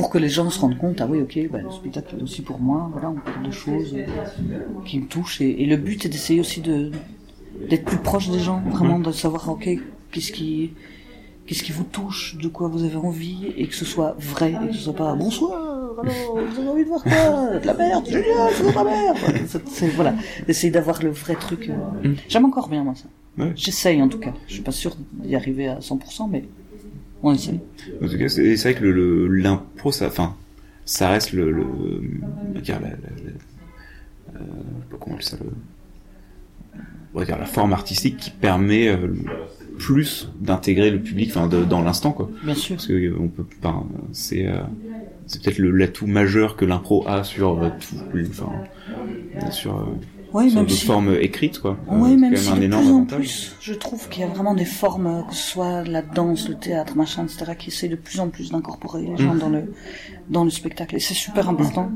[0.00, 2.42] Pour que les gens se rendent compte, ah oui, ok, ben, le spectacle est aussi
[2.42, 4.07] pour moi, voilà, on parle de choses euh,
[4.87, 6.90] qui me touchent, et, et le but est d'essayer aussi de
[7.69, 9.69] d'être plus proche des gens, vraiment de savoir, ok,
[10.11, 10.73] qu'est-ce qui,
[11.47, 14.69] qu'est-ce qui vous touche, de quoi vous avez envie, et que ce soit vrai, et
[14.69, 15.52] que ce soit pas bonsoir,
[16.02, 19.16] alors, vous avez envie de voir quoi De la merde, génial, c'est de la merde
[19.21, 20.14] Voilà, c'est- c'est- Voilà,
[20.47, 21.69] d'essayer d'avoir le vrai truc.
[21.69, 22.09] euh.
[22.09, 22.14] Mm.
[22.26, 23.04] J'aime encore bien, moi, ça.
[23.45, 23.52] Ouais.
[23.54, 24.33] J'essaye, en tout cas.
[24.47, 26.45] Je suis pas sûr d'y arriver à 100%, mais
[27.22, 27.61] on essaye.
[28.02, 30.35] En tout cas, c'est vrai que le- l'impro, ça, enfin,
[30.85, 34.44] ça reste le, le on va dire la, la- la- euh,
[34.98, 35.50] comment on ça, le,
[37.14, 39.09] on va dire la forme artistique qui permet euh,
[39.78, 42.30] plus d'intégrer le public, enfin, dans l'instant, quoi.
[42.44, 42.76] Bien sûr.
[42.76, 44.59] Parce que euh, on peut, enfin, c'est, euh,
[45.26, 48.52] c'est peut-être l'atout majeur que l'impro a sur euh, tout, enfin,
[49.50, 49.88] sur,
[50.33, 50.87] Oui, sur même d'autres si...
[50.87, 51.77] formes écrites, quoi.
[51.90, 54.64] Oui, même si de énorme plus en plus, je trouve qu'il y a vraiment des
[54.64, 58.21] formes, euh, que ce soit la danse, le théâtre, machin, etc., qui essayent de plus
[58.21, 59.38] en plus d'incorporer les gens Mm.
[59.38, 59.73] dans le
[60.29, 60.95] dans le spectacle.
[60.97, 61.90] Et c'est super important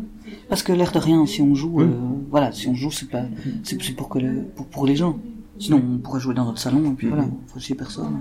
[0.49, 1.83] parce que l'air de rien, si on joue, Mm.
[1.83, 1.87] euh,
[2.31, 3.25] voilà, si on joue, c'est pas,
[3.63, 5.19] c'est pour que le, pour, pour les gens.
[5.59, 7.11] Sinon, on pourrait jouer dans notre salon et puis Mm.
[7.11, 8.19] voilà, faut chier personne.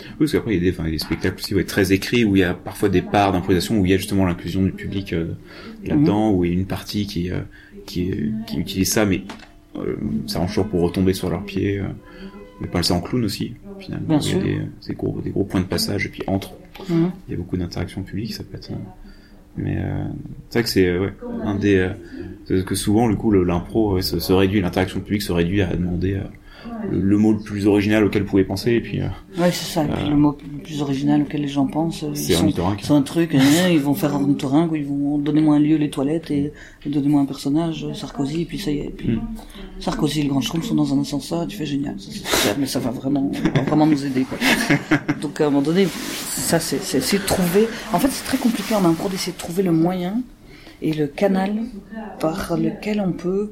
[0.00, 2.36] Oui, parce qu'après, il y a des, enfin, des spectacles aussi ouais, très écrits où
[2.36, 5.12] il y a parfois des parts d'improvisation où il y a justement l'inclusion du public
[5.12, 5.32] euh,
[5.84, 7.40] là-dedans, où il y a une partie qui, euh,
[7.88, 8.10] qui,
[8.46, 9.22] qui utilise ça, mais
[9.76, 9.96] euh,
[10.26, 11.78] ça arrange toujours pour retomber sur leurs pieds.
[11.80, 11.84] Euh,
[12.60, 14.18] mais pas ça en clown aussi, finalement.
[14.20, 16.52] Il y a des, des, gros, des gros points de passage, et puis entre,
[16.88, 17.10] Mhm.
[17.26, 18.70] il y a beaucoup d'interactions publiques, ça peut être...
[19.56, 20.04] mais euh,
[20.48, 21.12] c'est vrai que c'est ouais,
[21.44, 21.88] un des...
[22.50, 25.60] Euh, que souvent, du coup, le- l'impro ouais, se, se réduit, l'interaction publique se réduit
[25.62, 26.22] à demander euh,
[26.90, 29.06] le, le mot le plus original auquel vous pouvez penser, et puis euh,
[29.38, 29.84] Ouais, c'est ça.
[29.84, 32.50] Et puis Euh, le mot le plus original auquel les gens pensent, euh, c'est sont,
[32.82, 35.76] c'est un truc, hein, ils vont faire un ornithorynque, ou ils vont donner-moi un lieu,
[35.76, 36.52] les toilettes, et,
[36.84, 38.86] et donnez-moi un personnage, Sarkozy, et puis ça y est.
[38.86, 39.20] Et puis, Mm.
[39.80, 42.56] Sarkozy et le grand Schtroumpf sont dans un ascenseur, tu fais génial, ça, c'est super,
[42.58, 44.38] mais ça va vraiment, va vraiment nous aider, quoi.
[45.22, 48.74] Donc, à un moment donné, ça, c'est, c'est de trouver, en fait, c'est très compliqué
[48.74, 50.20] en impro d'essayer de trouver le moyen
[50.82, 51.54] et le canal
[52.20, 53.50] par lequel on peut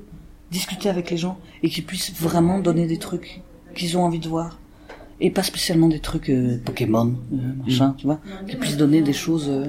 [0.50, 3.40] discuter avec les gens et qu'ils puissent vraiment donner des trucs
[3.74, 4.58] qu'ils ont envie de voir
[5.20, 9.12] et pas spécialement des trucs euh, Pokémon, euh, machin, tu vois, qui puissent donner des
[9.14, 9.66] choses euh,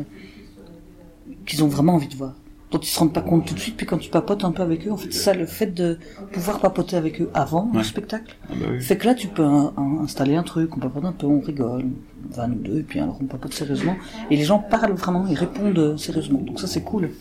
[1.45, 2.33] qu'ils ont vraiment envie de voir,
[2.71, 3.77] dont ils se rendent pas compte tout de suite.
[3.77, 5.97] Puis quand tu papotes un peu avec eux, en fait, ça, le fait de
[6.33, 8.81] pouvoir papoter avec eux avant le spectacle, Ah bah oui.
[8.81, 11.39] fait que là, tu peux un- un- installer un truc, on papote un peu, on
[11.39, 11.85] rigole,
[12.29, 13.95] on va nous deux, et puis alors on papote sérieusement,
[14.29, 16.39] et les gens parlent vraiment, ils répondent sérieusement.
[16.39, 17.11] Donc ça, c'est cool.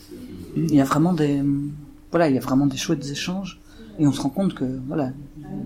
[0.57, 1.41] Il y a vraiment des,
[2.17, 3.59] voilà, il y a vraiment des chouettes échanges,
[3.99, 5.11] et on se rend compte que, voilà,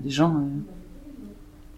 [0.04, 0.48] des gens, euh,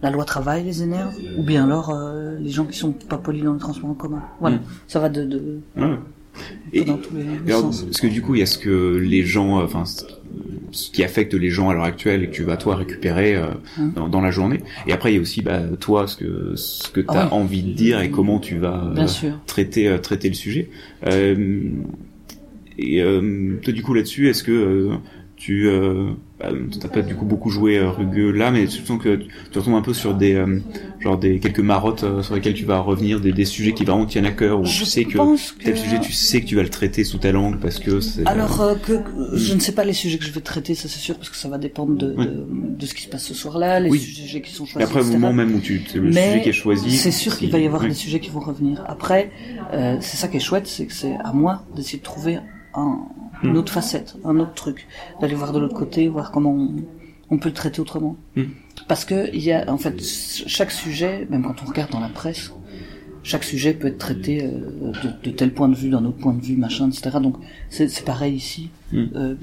[0.01, 3.43] la loi travail les énerve, ou bien alors euh, les gens qui sont pas polis
[3.43, 4.21] dans le transport en commun.
[4.39, 4.61] Voilà, Mm.
[4.87, 5.97] ça va de, de, Ouais.
[6.73, 7.83] Et, dans tous les, les et alors, sens.
[7.83, 9.83] parce que du coup, il y a ce que les gens, euh, enfin,
[10.71, 13.45] ce qui affecte les gens à l'heure actuelle et que tu vas toi récupérer euh,
[13.77, 13.93] Hum.
[13.95, 14.61] dans, dans la journée.
[14.87, 17.25] Et après, il y a aussi bah, toi ce que ce que tu as Ah
[17.27, 17.33] ouais.
[17.33, 18.91] envie de dire et comment tu vas
[19.45, 20.69] traiter traiter le sujet.
[21.05, 21.69] Euh,
[22.77, 24.95] et euh, toi, du coup, là-dessus, est-ce que euh,
[25.35, 29.01] tu euh, bah, t'as pas du coup beaucoup joué euh, rugueux là, mais tu sens
[29.01, 29.19] que
[29.51, 30.59] tu retombes un peu sur des euh,
[31.01, 34.27] genre des quelques marottes sur lesquelles tu vas revenir, des, des sujets qui vraiment tiennent
[34.27, 35.17] à cœur, Je tu sais que
[35.61, 38.25] tel sujet, tu sais que tu vas le traiter sous ta langue parce que c'est.
[38.25, 40.87] Alors euh, que que- je ne sais pas les sujets que je vais traiter, ça
[40.87, 42.25] c'est sûr, parce que ça va dépendre de, Ouais.
[42.25, 42.45] de,
[42.79, 43.99] de ce qui se passe ce soir-là, les Oui.
[43.99, 44.89] sujets qui sont Et choisis.
[44.89, 47.49] après, au moment même où tu le Mais sujet qui est choisi, C'est sûr qu'il
[47.51, 48.81] va y avoir des sujets qui vont revenir.
[48.87, 49.29] Après,
[49.73, 52.37] euh, c'est ça qui est chouette, c'est que c'est à moi d'essayer de trouver
[52.75, 53.07] un,
[53.43, 53.49] Hmm.
[53.49, 54.87] une autre facette, un autre truc,
[55.19, 56.75] d'aller voir de l'autre côté, voir comment on,
[57.29, 58.15] on peut le traiter autrement.
[58.35, 58.43] Hmm.
[58.87, 62.09] Parce que il y a, en fait, chaque sujet, même quand on regarde dans la
[62.09, 62.51] presse,
[63.21, 66.33] chaque sujet peut être traité euh, de, de tel point de vue, d'un autre point
[66.33, 67.17] de vue, machin, etc.
[67.21, 67.35] Donc
[67.69, 68.69] c'est pareil ici.
[68.91, 69.05] Hmm.
[69.15, 69.35] Euh,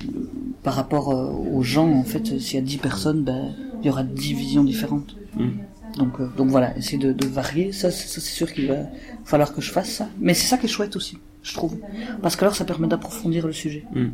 [0.62, 3.90] par rapport euh, aux gens, en fait, s'il y a 10 personnes, ben, il y
[3.90, 5.16] aura 10 visions différentes.
[5.97, 8.77] Donc, donc voilà, essayer de, de varier, ça c'est sûr qu'il va
[9.25, 10.09] falloir que je fasse ça.
[10.21, 11.79] Mais c'est ça qui est chouette aussi, je trouve.
[12.22, 13.85] Parce que alors ça permet d'approfondir le sujet.
[13.94, 14.11] Hmm.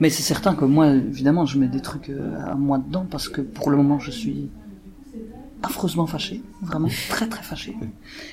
[0.00, 3.28] Mais c'est certain que moi, évidemment, je mets des trucs euh, à moi dedans parce
[3.28, 4.50] que pour le moment, je suis
[5.62, 7.74] affreusement fâché, vraiment très très fâché.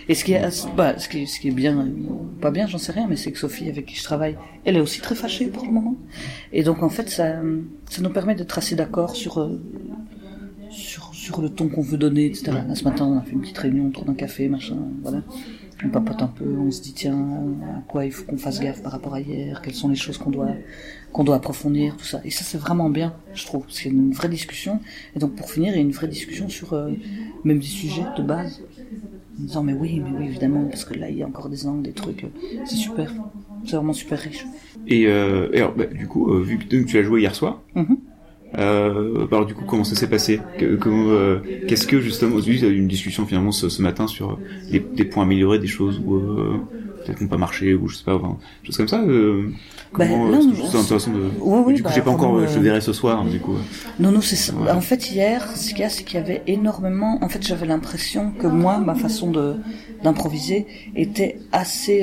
[0.10, 1.88] Et ce qui est, bah, ce qui est, ce qui est bien,
[2.41, 4.82] pas bien, j'en sais rien, mais c'est que Sophie, avec qui je travaille, elle est
[4.82, 5.95] aussi très fâchée pour le moment.
[6.51, 7.36] Et donc en fait, ça,
[7.89, 9.62] ça nous permet d'être assez d'accord sur, euh,
[10.69, 12.51] sur, sur le ton qu'on veut donner, etc.
[12.67, 15.21] Là, ce matin, on a fait une petite réunion autour d'un café, machin, voilà.
[15.86, 17.17] On papote un peu, on se dit tiens,
[17.78, 20.17] à quoi il faut qu'on fasse gaffe par rapport à hier, quelles sont les choses
[20.17, 20.52] qu'on doit
[21.12, 22.22] qu'on doit approfondir, tout ça.
[22.26, 23.65] Et ça c'est vraiment bien, je trouve.
[23.69, 24.80] C'est une vraie discussion.
[25.15, 26.89] Et donc pour finir, il y a une vraie discussion sur euh,
[27.43, 28.62] même des sujets de base.
[29.39, 31.67] En disant mais oui, mais oui évidemment, parce que là il y a encore des
[31.67, 32.26] angles, des trucs.
[32.65, 33.12] C'est super.
[33.65, 34.46] C'est vraiment super riche.
[34.88, 37.62] Et, euh, et alors, bah, du coup, euh, vu que tu as joué hier soir,
[37.76, 37.98] Mhm.
[38.58, 42.66] Euh, alors du coup, comment ça s'est passé euh, Qu'est-ce que justement, aujourd'hui, il y
[42.66, 46.00] a eu une discussion finalement ce, ce matin sur des, des points améliorés, des choses
[46.04, 46.60] où euh,
[47.04, 49.02] peut-être n'ont pas marché ou je sais pas, enfin, choses comme ça.
[49.02, 49.50] Euh,
[49.98, 51.34] Bah, comment, là, euh, on- c'est intéressant de.
[51.39, 53.39] Ouais, ouais, du coup, bah, j'ai pas encore, je euh, verrai ce soir, hein, du
[53.39, 53.58] coup.
[54.00, 54.54] Non, non, c'est ça.
[54.56, 54.72] Ouais.
[54.72, 57.20] En fait, hier, ce qu'il y a, c'est qu'il y avait énormément.
[57.24, 59.56] En fait, j'avais l'impression que moi, ma façon de
[60.02, 62.02] d'improviser était assez.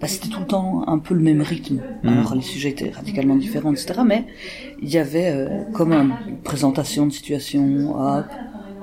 [0.00, 1.80] Bah, c'était tout le temps un peu le même rythme.
[2.02, 2.18] Mhm.
[2.18, 4.00] Alors, les sujets étaient radicalement différents, etc.
[4.04, 4.24] Mais
[4.80, 8.26] il y avait euh, comme une présentation de situation, hop,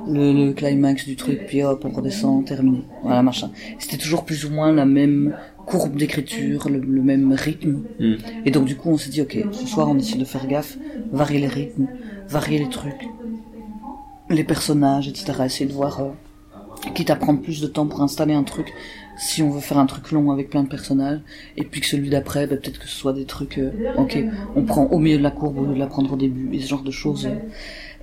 [0.07, 2.83] le, le climax du truc, puis hop, on redescend, terminé.
[3.03, 3.49] Voilà, machin.
[3.79, 7.83] C'était toujours plus ou moins la même courbe d'écriture, le, le même rythme.
[7.99, 8.13] Mm.
[8.45, 10.77] Et donc, du coup, on s'est dit, ok, ce soir, on essaie de faire gaffe,
[11.11, 11.87] varier les rythmes,
[12.29, 13.07] varier les trucs,
[14.29, 15.33] les personnages, etc.
[15.45, 18.71] Essayer de voir, euh, quitte à prendre plus de temps pour installer un truc,
[19.17, 21.19] si on veut faire un truc long avec plein de personnages,
[21.57, 24.23] et puis que celui d'après, bah, peut-être que ce soit des trucs, euh, ok,
[24.55, 26.59] on prend au milieu de la courbe au lieu de la prendre au début, et
[26.59, 27.25] ce genre de choses.
[27.25, 27.35] euh.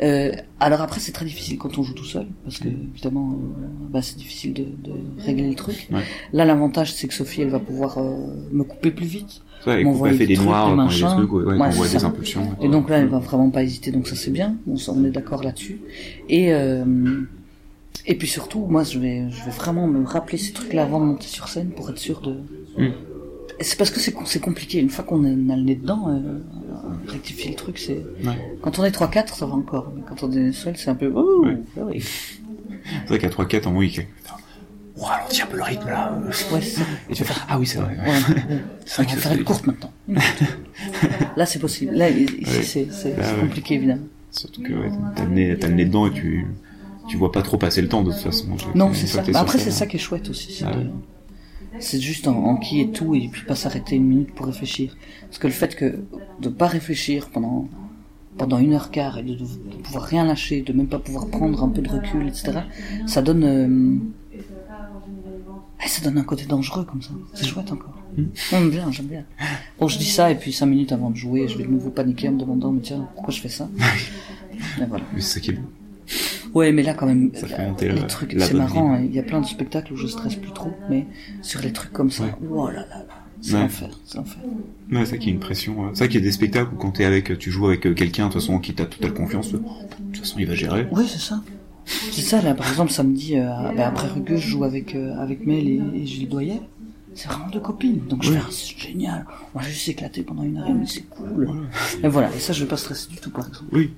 [0.02, 3.66] Euh, alors après, c'est très difficile quand on joue tout seul, parce que évidemment, euh,
[3.92, 4.92] bah, c'est difficile de, de
[5.24, 5.86] régler le truc.
[5.92, 6.00] Ouais.
[6.32, 8.16] Là, l'avantage, c'est que Sophie, elle va pouvoir euh,
[8.50, 9.42] me couper plus vite.
[9.80, 10.72] Et on voit fait des trucs, noirs des
[11.16, 12.42] trucs, ouais, ouais, Ouais, qu'on voit des impulsions.
[12.60, 14.56] Et donc là, elle va vraiment pas hésiter, donc ça c'est bien.
[14.68, 15.80] On, s'en- on est d'accord là-dessus.
[16.28, 16.84] Et euh,
[18.06, 21.06] et puis surtout, moi, je vais je vais vraiment me rappeler ces trucs-là avant de
[21.06, 22.32] monter sur scène pour être sûr de.
[22.78, 22.92] Mm.
[23.60, 24.80] Et C'est parce que c'est compliqué.
[24.80, 26.38] Une fois qu'on a le nez dedans, euh,
[27.06, 28.04] rectifier le truc, c'est.
[28.24, 28.56] Ouais.
[28.62, 29.92] Quand on est 3-4, ça va encore.
[29.94, 31.12] Mais quand on est seul, c'est un peu.
[31.14, 31.56] Oh, Ouais.
[31.78, 32.02] ah oui.
[32.02, 34.06] C'est vrai qu'à 3-4 en week
[34.96, 36.16] on ralentit un peu le rythme là.
[36.52, 36.60] Ouais.
[37.10, 37.96] Et tu fais, ah oui, c'est vrai.
[37.96, 38.58] ouais.
[38.86, 39.90] C'est On vrai va que faire une courte maintenant.
[41.36, 41.94] Là, c'est possible.
[41.94, 44.06] Là, ici, c'est compliqué, évidemment.
[44.30, 44.72] Surtout que
[45.16, 46.46] t'as le nez dedans et tu,
[47.08, 48.48] tu vois pas trop passer le temps de toute façon.
[48.74, 49.22] Non, c'est ça.
[49.22, 50.52] Bah, après, c'est ça qui est chouette aussi.
[50.52, 52.00] C'est Ah ouais.
[52.00, 54.96] juste en, en qui et tout, et puis pas s'arrêter une minute pour réfléchir.
[55.22, 56.04] Parce que le fait que
[56.40, 57.68] de pas réfléchir pendant
[58.36, 61.62] pendant une heure quart et de, de pouvoir rien lâcher, de même pas pouvoir prendre
[61.62, 62.62] un peu de recul, etc.,
[63.06, 63.96] ça donne euh,
[65.80, 67.10] ah, ça donne un côté dangereux comme ça.
[67.34, 67.94] C'est chouette encore.
[68.16, 68.22] Mm.
[68.50, 69.24] J'aime bien, j'aime bien.
[69.78, 71.90] Bon, je dis ça et puis cinq minutes avant de jouer, je vais de nouveau
[71.90, 73.68] paniquer en me demandant mais tiens pourquoi je fais ça?
[74.80, 75.04] Et voilà.
[75.12, 75.62] Mais c'est ça qui est bon.
[76.54, 77.30] Ouais, mais là quand même,
[77.80, 78.96] les trucs, c'est marrant.
[78.98, 81.06] Il y a plein de spectacles où je stresse plus trop, mais
[81.42, 82.30] sur les trucs comme ça, Ouais.
[82.50, 83.06] oh là là là,
[83.40, 83.60] c'est Ouais.
[83.62, 84.38] l'enfer, c'est l'enfer.
[84.92, 85.90] Ouais, c'est ça qui est une pression.
[85.92, 87.94] C'est ça qu'il y a des spectacles où quand t'es avec, tu joues avec euh,
[87.94, 90.86] quelqu'un, de toute façon, qui t'a totale confiance, euh, de toute façon, il va gérer.
[90.92, 91.42] Oui, c'est ça.
[91.86, 95.44] C'est ça, là, par exemple, samedi, euh, ben, après Rugueux, je joue avec, euh, avec
[95.46, 96.60] Mel et, et Gilles Doyer.
[97.16, 98.00] C'est vraiment deux copines.
[98.08, 99.26] Donc je fais, ah, c'est génial.
[99.54, 101.48] On va juste s'éclater pendant une heure, mais c'est cool.
[102.02, 103.66] Et voilà, et ça, je vais pas stresser du tout, par exemple.
[103.72, 103.90] Oui.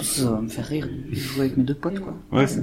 [0.00, 2.14] Ça va me faire rire de jouer avec mes deux potes, quoi.
[2.32, 2.62] Ouais, c'est-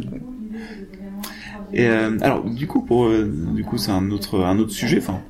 [1.74, 4.98] Et euh, alors, du coup, pour, euh, du coup, c'est un autre, un autre sujet.
[4.98, 5.22] Enfin,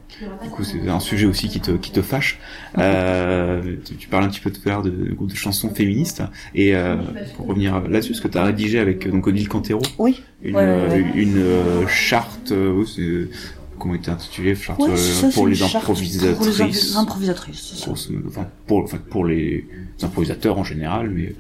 [0.44, 2.40] du coup, c'est un sujet aussi qui te, qui te fâche.
[2.80, 6.24] Euh, tu, tu parles un petit peu tout à l'heure de, de chansons féministes.
[6.56, 6.96] Et euh,
[7.36, 10.22] pour revenir là-dessus, ce que tu as rédigé avec euh, donc Odile Cantero, Oui.
[10.42, 11.12] une, Ouais, ouais, euh, ouais.
[11.16, 13.30] une euh, charte, euh, c'est
[13.78, 16.92] comment était intitulé charte Ouais, ça, pour, les charte Pour improvisatrices.
[16.92, 18.50] les improvisatrices, c'est ça.
[18.66, 19.68] Pour, enfin, pour les
[20.02, 21.36] improvisateurs en général, mais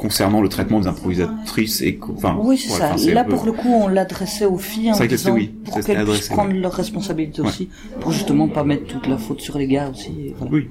[0.00, 2.92] concernant le traitement des improvisatrices et enfin Oui, c'est ça.
[2.94, 5.48] enfin, Là, peu- pour le coup, on l'adressait aux filles en vrai que disant oui,
[5.64, 7.48] pour qu'elles puissent prendre leurs responsabilités Ouais.
[7.48, 7.68] aussi,
[8.00, 10.32] pour justement pas mettre toute la faute sur les gars aussi.
[10.38, 10.52] voilà.
[10.54, 10.68] oui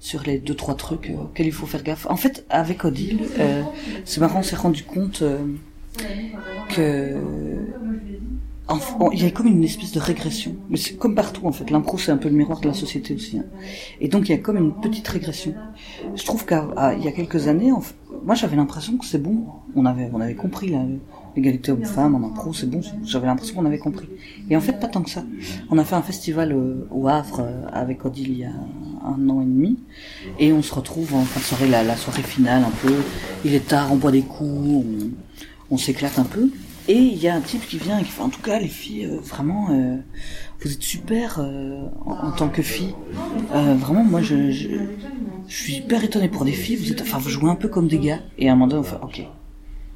[0.00, 2.06] Sur les deux trois trucs euh, auxquels il faut faire gaffe.
[2.10, 3.62] En fait, avec Odile, euh,
[4.04, 5.38] c'est marrant, on s'est rendu compte euh,
[6.74, 7.14] que
[8.68, 10.56] Enfin, bon, il y a comme une espèce de régression.
[10.68, 11.70] Mais c'est comme partout, en fait.
[11.70, 13.38] L'impro, c'est un peu le miroir de la société aussi.
[13.38, 13.44] hein.
[14.00, 15.54] Et donc, il y a comme une petite régression.
[16.16, 16.58] Je trouve qu'il
[17.04, 19.46] y a quelques années, en fait, moi, j'avais l'impression que c'est bon.
[19.74, 20.74] On avait, on avait compris
[21.36, 22.80] l'égalité homme-femme en impro, c'est bon.
[23.04, 24.08] J'avais l'impression qu'on avait compris.
[24.50, 25.24] Et en fait, pas tant que ça.
[25.70, 28.52] On a fait un festival euh, au Havre euh, avec Odile il y a
[29.04, 29.78] un an et demi.
[30.38, 32.94] Et on se retrouve en fin de soirée, la, soirée finale un peu.
[33.44, 34.84] Il est tard, on boit des coups,
[35.70, 36.50] on, s'éclate un peu.
[36.88, 38.68] Et il y a un type qui vient et qui fait, en tout cas, les
[38.68, 39.68] filles, euh, vraiment,
[40.60, 42.94] vous êtes super euh, en, en tant que fille.
[43.54, 44.68] Euh, vraiment, moi, je, je,
[45.48, 46.76] je suis hyper étonné pour des filles.
[46.76, 48.20] Vous êtes, enfin, vous jouez un peu comme des gars.
[48.38, 49.22] Et à un moment donné, on fait, ok,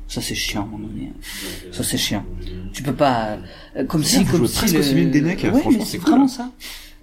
[0.08, 1.12] ça c'est chiant, à un moment donné.
[1.72, 2.24] Ça c'est chiant.
[2.72, 3.38] Tu peux pas,
[3.76, 5.98] euh, comme si, comme si presque le- aussi bien des mecs, Ouais, franchement, mais c'est
[5.98, 6.10] cool.
[6.10, 6.50] vraiment ça.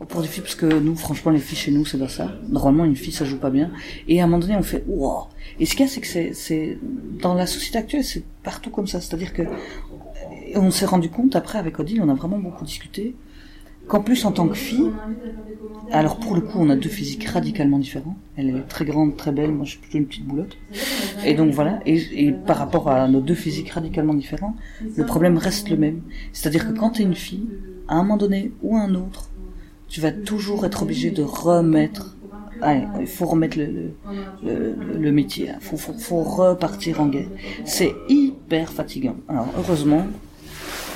[0.09, 2.31] Pour des filles, parce que nous, franchement, les filles chez nous, c'est pas ça.
[2.47, 3.71] Normalement, une fille, ça joue pas bien.
[4.07, 5.23] Et à un moment donné, on fait, wow.
[5.59, 6.77] Et ce qu'il y a, c'est que c'est, c'est,
[7.19, 9.01] dans la société actuelle, c'est partout comme ça.
[9.01, 9.41] C'est-à-dire que,
[10.55, 13.15] on s'est rendu compte, après, avec Odile, on a vraiment beaucoup discuté,
[13.87, 14.91] qu'en plus, en tant que fille,
[15.91, 18.17] alors pour le coup, on a deux physiques radicalement différents.
[18.35, 20.57] Elle est très grande, très belle, moi je suis plutôt une petite boulotte.
[21.25, 24.55] Et donc voilà, et, par rapport à nos deux physiques radicalement différents,
[24.95, 26.01] le problème reste le même.
[26.33, 27.47] C'est-à-dire que quand tu es une fille,
[27.87, 29.29] à un moment donné ou à un autre,
[29.87, 32.15] tu vas toujours être obligé de remettre.
[32.99, 33.57] Il faut remettre
[34.43, 37.29] le, métier, il faut, faut, faut repartir en guerre.
[37.63, 39.15] C'est hyper fatigant.
[39.29, 40.05] Alors heureusement,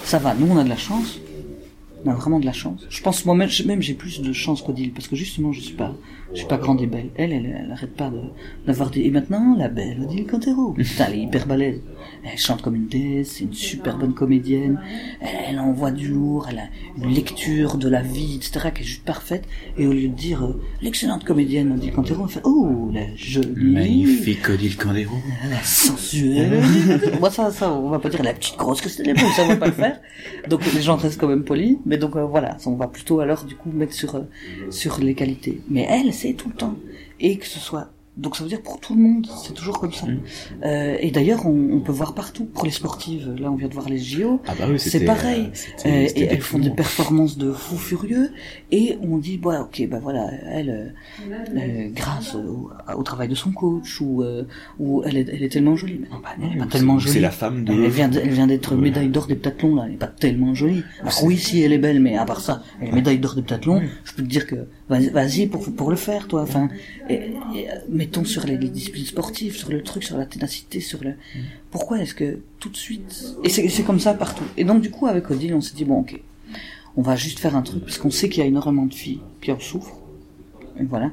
[0.04, 1.20] ça va, nous on a de la chance.
[2.04, 2.86] On a vraiment de la chance.
[2.90, 5.94] Je pense moi-même, même j'ai plus de chance qu'Odile parce que justement je suis pas,
[6.34, 7.10] je suis pas grande et belle.
[7.16, 8.20] Elle, elle, elle arrête pas de
[8.66, 9.02] d'avoir des.
[9.02, 10.72] Et maintenant la belle Odile Cantero.
[10.78, 11.82] Putain, elle est hyper balèze.
[12.24, 14.80] Elle chante comme une déesse, c'est une super bonne comédienne.
[15.20, 16.68] Elle, elle envoie du lourd, elle a
[16.98, 18.70] une lecture de la vie, etc.
[18.74, 19.46] qui est juste parfaite.
[19.78, 23.74] Et au lieu de dire euh, l'excellente comédienne Odile Cantero, elle fait oh la jolie.
[23.74, 25.16] magnifique Odile Candero
[25.50, 26.62] La sensuelle.
[27.20, 29.50] Moi, ça, ça, on va pas dire la petite grosse que c'était, mais ça, on
[29.50, 30.00] va pas le faire.
[30.50, 31.78] Donc, les gens restent quand même polis.
[31.86, 34.22] Mais donc, euh, voilà, on va plutôt alors, du coup, mettre sur, euh,
[34.70, 35.62] sur les qualités.
[35.70, 36.76] Mais elle, tout le temps.
[37.20, 39.94] Et que ce soit, donc ça veut dire pour tout le monde, c'est toujours comme
[39.94, 40.06] ça.
[40.64, 42.46] Euh, et d'ailleurs, on, on peut voir partout.
[42.46, 44.42] Pour les sportives, là, on vient de voir les JO.
[44.48, 45.44] ah bah oui C'est pareil.
[45.46, 48.32] euh, c'était- Euh, et elles font des performances de fous furieux
[48.72, 50.94] et on dit bah ok bah voilà elle
[51.56, 54.44] euh, grâce au, au travail de son coach ou euh,
[54.80, 57.00] ou elle est, elle est tellement jolie mais non bah, elle est pas C'est- tellement
[57.00, 58.82] jolie c'est la femme de elle vient elle vient d'être Ouais.
[58.82, 61.78] médaille d'or des pentathlons là elle est pas tellement jolie alors oui si elle est
[61.78, 64.46] belle mais à part ça elle est médaille d'or des pentathlons je peux te dire
[64.48, 64.68] que
[65.00, 66.42] vas-y pour pour le faire toi.
[66.42, 66.70] Enfin
[67.10, 71.14] et- et, mettons sur les, disciplines sportives sur le truc sur la ténacité sur le
[71.72, 74.44] pourquoi est-ce que tout de suite et c'est comme ça partout.
[74.58, 76.20] Et donc du coup avec Odile on s'est dit bon ok
[76.98, 79.22] on va juste faire un truc parce qu'on sait qu'il y a énormément de filles
[79.42, 79.98] qui en souffrent.
[80.80, 81.12] Et voilà.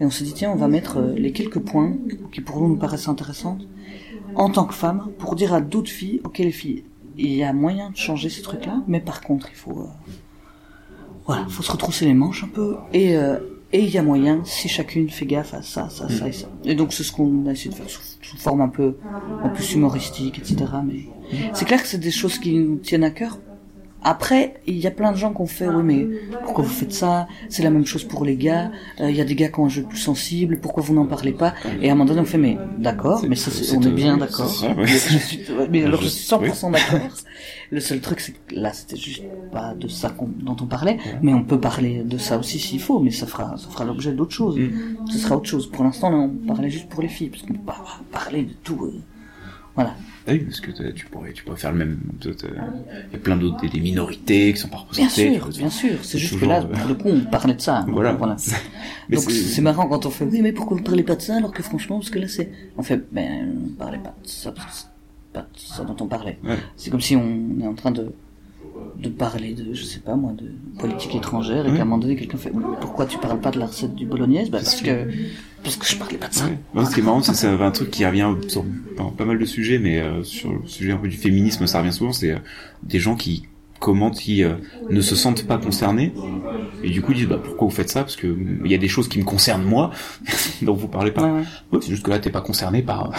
[0.00, 1.96] Et on s'est dit tiens on va mettre euh, les quelques points
[2.32, 3.58] qui pour nous nous paraissent intéressants
[4.34, 6.84] en tant que femme pour dire à d'autres filles ok les filles
[7.18, 9.86] il y a moyen de changer ces trucs là mais par contre il faut euh,
[11.26, 12.76] voilà faut se retrousser les manches un peu.
[12.92, 13.38] Et euh,
[13.72, 16.48] et il y a moyen si chacune fait gaffe à ça ça ça et ça.
[16.64, 18.96] Et donc c'est ce qu'on a essayé de faire sous, sous forme un peu
[19.44, 21.06] un peu humoristique etc mais
[21.52, 23.38] c'est clair que c'est des choses qui nous tiennent à cœur
[24.02, 26.06] après, il y a plein de gens qui ont fait, oui, mais
[26.44, 27.26] pourquoi vous faites ça?
[27.48, 28.70] C'est la même chose pour les gars.
[29.00, 30.58] Euh, Il y a des gars qui ont un jeu plus sensible.
[30.60, 31.54] Pourquoi vous n'en parlez pas?
[31.82, 34.20] Et à un moment donné, on fait, mais d'accord, mais ça, on est bien c'est
[34.20, 34.48] d'accord.
[34.48, 34.74] ça, ouais.
[34.78, 36.72] Mais je suis- ouais, Mais alors, je suis 100% Oui.
[36.72, 37.08] d'accord.
[37.70, 41.32] Le seul truc, c'est que là, c'était juste pas de ça dont on parlait, mais
[41.34, 44.32] on peut parler de ça aussi s'il faut, mais ça fera, ça fera l'objet d'autre
[44.32, 44.58] chose.
[45.10, 45.70] Ce sera autre chose.
[45.70, 48.52] Pour l'instant, là, on parlait juste pour les filles, parce qu'on peut pas parler de
[48.64, 48.84] tout.
[48.84, 49.00] euh.
[49.76, 49.94] Voilà.
[50.26, 51.98] Ah oui, parce que tu pourrais, tu pourrais faire le même.
[52.20, 55.34] t'as- Il y a plein d'autres, des, des minorités qui sont pas Bien représentées.
[55.34, 55.98] sûr, tu vois, bien sûr.
[56.02, 57.78] C'est juste que là, euh, pour le coup, on parlait de ça.
[57.78, 57.86] hein.
[57.88, 58.12] Voilà.
[59.10, 61.36] Donc c'est- c'est marrant quand on fait oui mais pourquoi vous parlez pas de ça
[61.36, 64.52] alors que franchement parce que là c'est on fait ben on parlait pas de ça
[64.52, 66.38] parce que c'est pas de ça dont on parlait.
[66.44, 66.56] Ouais.
[66.76, 68.12] C'est comme si on est en train de
[68.98, 72.16] de parler de je sais pas moi de politique étrangère et qu'à un moment donné
[72.16, 74.50] quelqu'un fait pourquoi tu parles pas de la recette du bolognaise?
[74.50, 75.08] Bah, parce que
[75.62, 76.46] parce que je parlais pas de ça.
[76.46, 76.58] Ouais.
[76.74, 78.64] Non, ce qui est marrant, c'est un truc qui revient sur
[78.96, 81.80] pas, pas mal de sujets, mais euh, sur le sujet un peu du féminisme, ça
[81.80, 82.12] revient souvent.
[82.12, 82.38] C'est euh,
[82.82, 83.44] des gens qui
[83.80, 84.54] comment ils euh,
[84.90, 86.12] ne se sentent pas concernés
[86.84, 88.00] et du coup ils disent bah pourquoi vous faites ça?
[88.02, 89.90] Parce que il y a des choses qui me concernent moi
[90.62, 91.22] dont vous parlez pas.
[91.24, 91.78] Ouais, ouais.
[91.80, 93.10] c'est juste que là t'es pas concerné par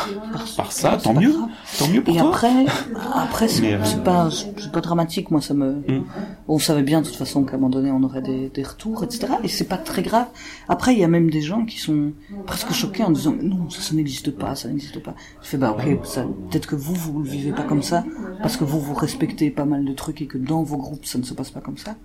[0.56, 1.50] par, ça, tant mieux, grave.
[1.80, 2.30] tant mieux pour Et toi.
[2.30, 2.66] après,
[3.14, 5.32] après c'est euh, pas, c'est pas dramatique.
[5.32, 6.04] Moi, ça me, Mm.
[6.48, 9.04] on savait bien de toute façon qu'à un moment donné, on aurait des, des retours,
[9.04, 9.28] etc.
[9.44, 10.28] Et c'est pas très grave.
[10.70, 12.12] Après, il y a même des gens qui sont
[12.46, 15.16] presque choqués en disant, non, ça, ça n'existe pas, ça n'existe pas.
[15.42, 18.04] Je fais, bah ok, ça, peut-être que vous, vous le vivez pas comme ça,
[18.42, 21.18] parce que vous, vous respectez pas mal de trucs et que dans vos groupes, ça
[21.18, 21.96] ne se passe pas comme ça.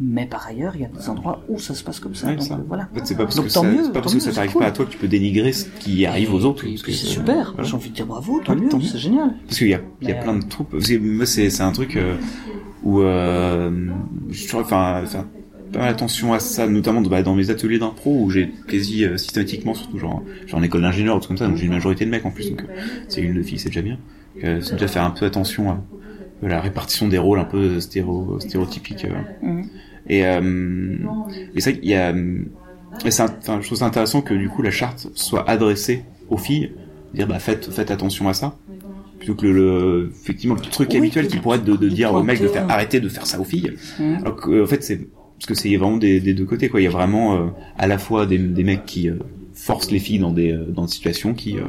[0.00, 2.28] Mais par ailleurs, il y a des endroits où ça se passe comme ça.
[2.28, 2.54] Ouais, donc ça.
[2.54, 2.88] euh, voilà.
[2.90, 4.52] En fait, c'est pas parce Donc, que tant ça, mieux, pas parce que ça t'arrive
[4.52, 4.62] cool.
[4.62, 6.64] pas à toi que tu peux dénigrer ce qui arrive aux autres.
[6.84, 7.52] C'est super.
[7.52, 7.68] voilà.
[7.68, 9.34] J'ai envie de dire bravo, tant mieux, c'est génial.
[9.46, 10.70] Parce qu'il y a, il y a Mais, plein de troupes.
[10.70, 12.16] Parce que moi, c'est, un truc euh,
[12.82, 13.70] où euh,
[14.30, 15.24] je enfin, faire
[15.72, 19.16] pas mal attention à ça, notamment bah, dans mes ateliers d'impro où j'ai quasi euh,
[19.16, 22.04] systématiquement, surtout genre, genre en école d'ingénieur ou tout comme ça, donc j'ai une majorité
[22.04, 23.98] de mecs en plus, donc euh, c'est une de filles, c'est déjà bien.
[24.44, 25.78] Euh, c'est déjà faire un peu attention à
[26.42, 29.04] la répartition des rôles un peu stéro, stéréotypiques.
[29.06, 29.46] euh.
[29.46, 29.64] Mhm.
[30.08, 30.96] Et, euh,
[31.54, 32.10] et ça, il y a,
[33.04, 36.36] et c'est, enfin, je trouve ça intéressant que du coup la charte soit adressée aux
[36.36, 36.72] filles,
[37.14, 38.56] dire bah faites, faites attention à ça,
[39.18, 42.22] plutôt que le, le- effectivement le truc Oui, habituel qui pourrait être de, dire aux
[42.22, 42.72] mecs de faire ouais.
[42.72, 43.72] arrêter de faire ça aux filles.
[44.00, 44.16] Mhm.
[44.22, 44.98] Alors que, euh, en fait c'est
[45.38, 46.80] parce que c'est vraiment des, des deux côtés quoi.
[46.80, 47.46] Il y a vraiment euh,
[47.78, 49.14] à la fois des, des mecs qui euh,
[49.54, 51.62] forcent les filles dans des euh, dans des situations qui euh,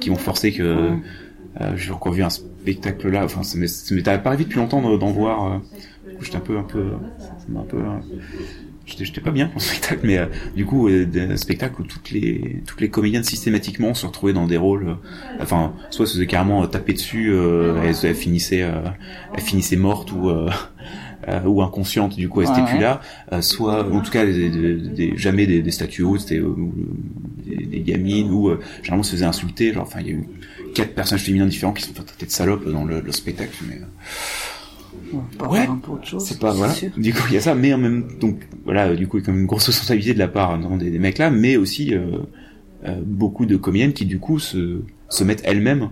[0.00, 2.28] qui vont forcer que euh, j'ai encore vu un
[2.72, 3.24] spectacle là.
[3.24, 5.52] Enfin ça m'est arrivé depuis longtemps d'en- voir.
[5.54, 5.58] euh,
[6.20, 6.92] j'étais un peu un peu
[7.56, 7.98] un peu euh,
[8.86, 10.26] j'étais pas bien en spectacle mais euh,
[10.56, 14.56] du coup des spectacles où toutes les toutes les comédiennes systématiquement se retrouvaient dans des
[14.56, 14.96] rôles
[15.40, 18.64] enfin soit se faisaient carrément taper dessus elles, elles finissaient
[19.32, 20.30] elles finissaient mortes ou
[21.28, 22.82] euh, ou inconscientes du coup elles étaient Ouais, plus ouais.
[22.82, 23.00] là
[23.32, 26.54] euh, soit en tout cas des, des- des- jamais des, statues hautes c'était euh,
[27.46, 28.50] des, gamines ou
[28.82, 30.28] généralement se faisaient insulter genre enfin il y a eu
[30.82, 35.46] quatre personnages féminins différents qui sont traiter de salopes dans le, le spectacle mais euh,
[35.48, 35.66] Ouais.
[36.18, 36.72] c'est pas voilà.
[36.72, 36.90] sûr.
[36.96, 39.22] Du coup, il y a ça, mais en même donc voilà, du coup, il y
[39.22, 41.56] a quand même une grosse responsabilité de la part non, des, des mecs là, mais
[41.56, 42.18] aussi euh,
[42.86, 45.90] euh, beaucoup de comédiennes qui du coup se se mettent elles-mêmes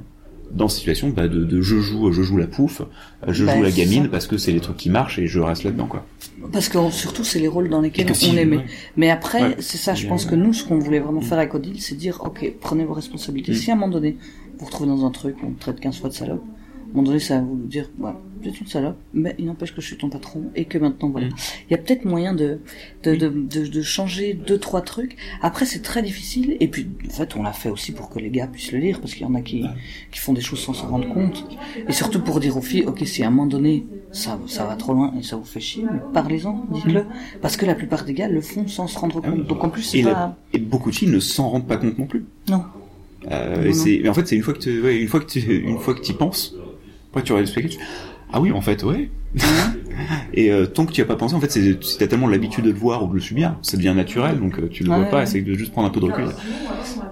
[0.50, 3.54] dans cette situation bah, de, de je joue je joue la pouffe, euh, je Bah,
[3.56, 4.08] joue la c'est gamine ça.
[4.10, 6.04] parce que c'est les trucs qui marchent et je reste là-dedans quoi.
[6.52, 8.56] Parce que surtout, c'est les rôles dans lesquels on si- aimait.
[8.58, 8.64] ouais.
[8.96, 9.56] Mais après, Ouais.
[9.58, 12.20] c'est ça, je pense que nous, ce qu'on voulait vraiment faire avec Odile, c'est dire,
[12.24, 13.52] ok, prenez vos responsabilités.
[13.52, 13.54] Mm.
[13.54, 14.16] Si à un moment donné,
[14.58, 16.42] vous retrouvez dans un truc, on te traite 15 fois de salope,
[16.86, 19.46] à un moment donné, ça va vous dire, ouais, vous êtes une salope, mais il
[19.46, 21.26] n'empêche que je suis ton patron et que maintenant, voilà.
[21.26, 21.34] Mm.
[21.68, 22.60] Il y a peut-être moyen de,
[23.02, 25.16] de, de, de, de changer deux, trois trucs.
[25.42, 26.56] Après, c'est très difficile.
[26.60, 29.00] Et puis, en fait, on l'a fait aussi pour que les gars puissent le lire,
[29.00, 29.64] parce qu'il y en a qui,
[30.12, 31.44] qui font des choses sans s'en rendre compte.
[31.88, 34.76] Et surtout pour dire aux filles, ok, si à un moment donné, ça, ça va
[34.76, 37.04] trop loin et ça vous fait chier, mais parlez-en, dites-le.
[37.42, 39.46] Parce que la plupart des gars le font sans se rendre Ah compte.
[39.46, 40.36] Donc en plus, Et, c'est pas...
[40.52, 42.24] et beaucoup de filles ne s'en rendent pas compte non plus.
[42.48, 42.64] Non.
[43.30, 45.40] Euh, c'est mais en fait c'est une fois que tu ouais, une fois que tu
[45.40, 46.54] une fois que tu y penses,
[47.10, 47.76] après tu regardes le spectacle,
[48.32, 49.10] ah oui en fait ouais.
[50.34, 52.70] et euh, tant que tu as pas pensé, en fait c'est t'as tellement l'habitude de
[52.70, 55.04] le voir ou de le subir, ça devient naturel donc euh, tu le Ouais, vois
[55.06, 55.22] pas, ouais.
[55.24, 56.26] essaye de juste prendre un peu de recul.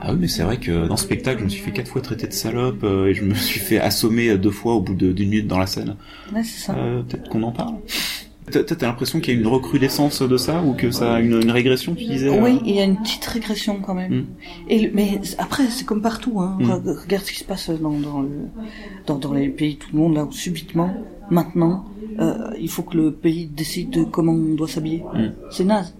[0.00, 2.00] Ah oui mais c'est vrai que dans ce spectacle je me suis fait quatre fois
[2.00, 5.12] traiter de salope euh, et je me suis fait assommer deux fois au bout de-
[5.12, 5.96] d'une minute dans la scène.
[6.32, 6.74] Ouais, c'est ça.
[6.76, 7.74] Euh, Peut-être qu'on en parle.
[8.50, 11.40] T'as t'as l'impression qu'il y a une recrudescence de ça ou que ça a une,
[11.42, 14.12] une régression tu disais euh Oui, il y a une petite régression quand même.
[14.20, 14.26] Mm.
[14.68, 16.40] Et le- mais après, c'est comme partout.
[16.40, 16.58] Hein.
[16.60, 16.64] Mm.
[16.70, 18.28] Re- Regarde ce qui se passe dans, dans, le,
[19.06, 20.94] dans, dans les pays, tout le monde, là où subitement,
[21.30, 21.86] maintenant,
[22.20, 25.02] euh, il faut que le pays décide de comment on doit s'habiller.
[25.14, 25.28] Mm.
[25.50, 25.94] C'est naze.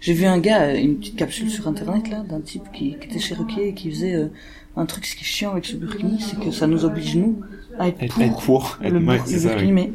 [0.00, 3.08] J'ai vu un gars, euh, une petite capsule sur internet là, d'un type qui, qui
[3.08, 4.28] était cherokee et qui faisait euh,
[4.76, 5.06] un truc.
[5.06, 7.40] Ce qui est chiant avec ce burkini, c'est que ça nous oblige nous
[7.78, 9.72] à être Être, pour, être pour, être, le, ça, burkini, oui.
[9.72, 9.92] mais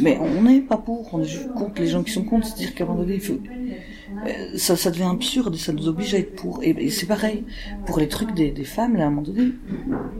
[0.00, 1.12] mais on n'est pas pour.
[1.12, 2.46] On est juste contre les gens qui sont contre.
[2.46, 3.38] C'est-à-dire qu'à un moment donné, il faut
[4.26, 6.62] euh, ça, ça devient absurde et ça nous oblige à être pour.
[6.62, 7.44] Et, et c'est pareil
[7.86, 8.96] pour les trucs des, des femmes.
[8.96, 9.52] Là, à un moment donné,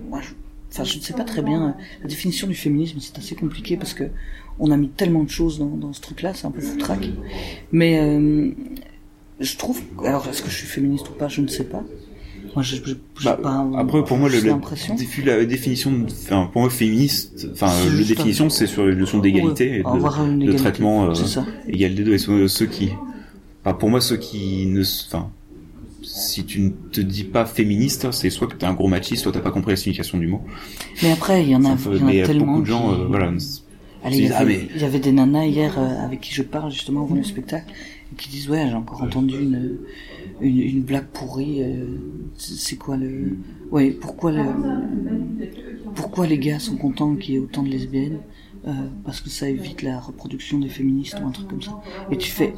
[0.08, 0.30] moi, je,
[0.72, 2.98] enfin, je ne sais pas très bien la définition du féminisme.
[3.00, 4.04] C'est assez compliqué parce que
[4.58, 6.34] on a mis tellement de choses dans, dans ce truc-là.
[6.34, 7.08] C'est un peu foutraque.
[7.72, 8.50] Mais euh,
[9.38, 9.80] je trouve.
[10.04, 11.84] Alors, est-ce que je suis féministe ou pas Je ne sais pas.
[12.54, 12.76] Moi, je,
[13.24, 14.40] Bah, pas Après, pour moi, le,
[15.24, 19.76] la définition, enfin, pour moi, féministe, enfin, juste définition, un- c'est sur la notion d'égalité
[19.78, 19.88] et de,
[20.50, 21.14] une traitement euh,
[21.68, 22.14] égal des deux.
[22.14, 22.90] Et ceux, ceux qui,
[23.64, 25.28] enfin, pour moi, ceux qui ne, enfin,
[26.02, 29.32] si tu ne te dis pas féministe, c'est soit que t'es un gros machiste, soit
[29.32, 30.42] t'as pas compris la signification du mot.
[31.02, 32.46] Mais après, il y en a, peu- il y en a mais tellement.
[32.46, 33.32] beaucoup de gens, qui- euh, voilà.
[34.02, 36.20] Allez, il y, disent, avait, ah, mais- il y avait des nanas hier euh, avec
[36.22, 37.70] qui je parle justement avant le spectacle
[38.12, 39.76] et qui disent ouais j'ai encore entendu une,
[40.40, 41.62] une, une blague pourrie.
[41.62, 41.84] euh,
[42.36, 43.36] c'est quoi le
[43.70, 44.42] ouais pourquoi le
[45.94, 48.18] pourquoi les gars sont contents qu'il y ait autant de lesbiennes
[48.66, 48.72] euh,
[49.04, 51.80] parce que ça évite la reproduction des féministes ou un truc comme ça.
[52.10, 52.54] Et tu fais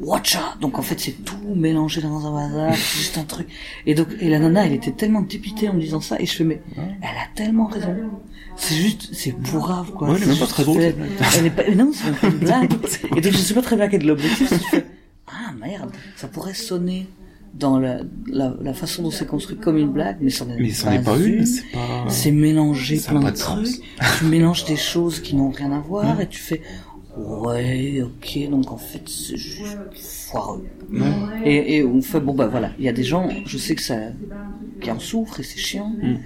[0.00, 3.46] Watcha Donc en fait c'est tout mélangé dans un bazar, c'est juste un truc.
[3.86, 6.32] Et donc et la nana elle était tellement dépitée en me disant ça et je
[6.32, 7.94] fais mais elle a tellement raison.
[8.56, 10.08] C'est juste c'est bourrave quoi.
[10.10, 10.94] Ouais, elle est même pas très drôle, Elle,
[11.38, 12.72] elle est pas non c'est pas une blague.
[13.16, 14.74] Et donc je sais pas très bien quel est l'objectif.
[15.32, 17.06] Ah merde ça pourrait sonner
[17.54, 20.90] dans la, la, la façon dont c'est construit comme une blague mais ça Mais c'en
[20.92, 22.08] est pas une, c'est pas.
[22.98, 23.82] Ça a plein de trucs.
[24.18, 26.62] tu mélanges des choses qui n'ont rien à voir et tu fais
[27.16, 29.76] ouais ok donc en fait c'est juste
[30.30, 30.64] foireux.
[31.44, 33.82] Et, et on fait bon bah voilà il y a des gens je sais que
[33.82, 33.96] ça
[34.80, 35.92] qui en souffrent et c'est chiant.
[36.00, 36.16] Mm.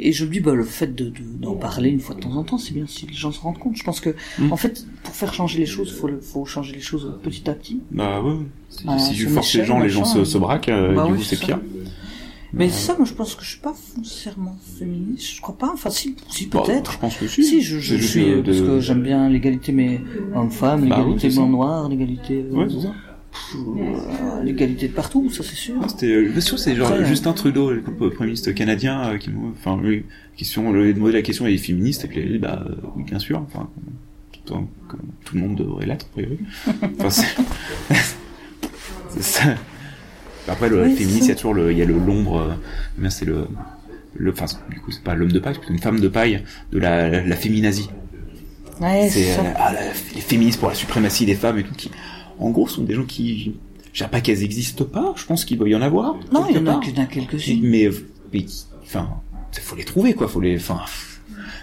[0.00, 2.34] Et je me dis bah le fait de de- d'en parler une fois de temps
[2.36, 3.76] en temps c'est bien si les gens se rendent compte.
[3.76, 4.52] Je pense que Mm.
[4.52, 7.54] en fait pour faire changer les choses faut le- faut changer les choses petit à
[7.54, 7.80] petit.
[7.90, 8.34] Bah ouais.
[8.70, 10.14] Si, Ah, si tu forces les gens, les gens machin.
[10.14, 11.58] se, se braquent, euh, Bah du oui, coup c'est pire.
[12.54, 15.34] Mais ça, moi, je pense que je suis pas foncièrement féministe.
[15.36, 15.70] Je crois pas.
[15.74, 16.92] Enfin, si, si Bah, peut-être.
[16.92, 17.44] Je pense que si.
[17.44, 20.00] Si, je, je suis de- parce de- que j'aime bien l'égalité, mais
[20.34, 21.36] homme-femme, Bah oui, l'égalité ça.
[21.40, 22.88] blanc-noir, l'égalité, euh, Ouais, c'est ça.
[22.88, 22.96] pff,
[23.54, 25.74] euh, l'égalité de partout, ça c'est sûr.
[25.88, 29.18] C'était, euh, bien sûr, c'est genre Après, euh, Justin Trudeau, le premier ministre canadien, euh,
[29.18, 30.04] qui nous, enfin, lui,
[30.38, 32.74] lui a demandé la question, il est féministe, et puis il a dit, bah, euh,
[32.96, 33.68] oui, bien sûr, enfin,
[34.44, 34.54] tout,
[34.88, 36.38] comme tout le monde devrait l'être, a priori.
[37.00, 37.10] Enfin,
[39.10, 39.54] c'est, ça.
[40.48, 42.54] Après, le Oui, féministe, il y a toujours le, il y a le, l'ombre, euh,
[42.96, 43.46] mais c'est le,
[44.14, 46.42] le, enfin, du coup, c'est pas l'homme de paille, c'est plutôt une femme de paille
[46.72, 47.90] de la, la, féminazie.
[48.80, 51.90] Ouais, c'est euh, ah, la- les féministes pour la suprématie des femmes et tout, qui,
[52.38, 53.54] en gros, sont des gens qui,
[53.92, 56.16] je dirais pas qu'elles existent pas, je pense qu'il doit y en avoir.
[56.32, 57.60] non, il y en a, a quelques-unes.
[57.62, 57.88] Mais,
[58.32, 58.44] mais,
[58.82, 59.08] enfin,
[59.60, 60.80] faut les trouver, quoi, faut les, enfin,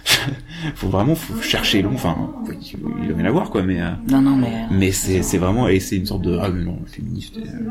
[0.74, 2.32] faut vraiment, faut chercher long, enfin,
[2.72, 4.66] il doit y en avoir, quoi, mais, euh, Non, non, mais.
[4.70, 7.36] mais c'est, c'est vraiment, et c'est une sorte de, ah, mais non, féministe.
[7.38, 7.70] euh,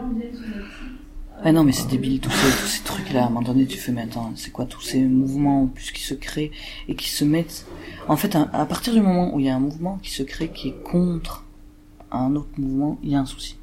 [1.44, 3.24] Ah non, mais c'est débile, tous ces, tous ces trucs-là.
[3.24, 5.92] À un moment donné, tu fais, mais attends, c'est quoi tous ces mouvements en plus
[5.92, 6.52] qui se créent
[6.88, 7.66] et qui se mettent?
[8.08, 10.24] En fait, à, à partir du moment où il y a un mouvement qui se
[10.24, 11.45] crée qui est contre
[12.18, 13.58] un autre mouvement, il y a un souci.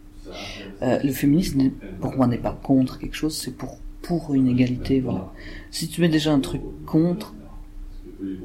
[0.83, 5.01] Euh, le féminisme, pour moi, n'est pas contre quelque chose, c'est pour pour une égalité,
[5.01, 5.33] voilà.
[5.71, 7.35] Si tu mets déjà un truc contre,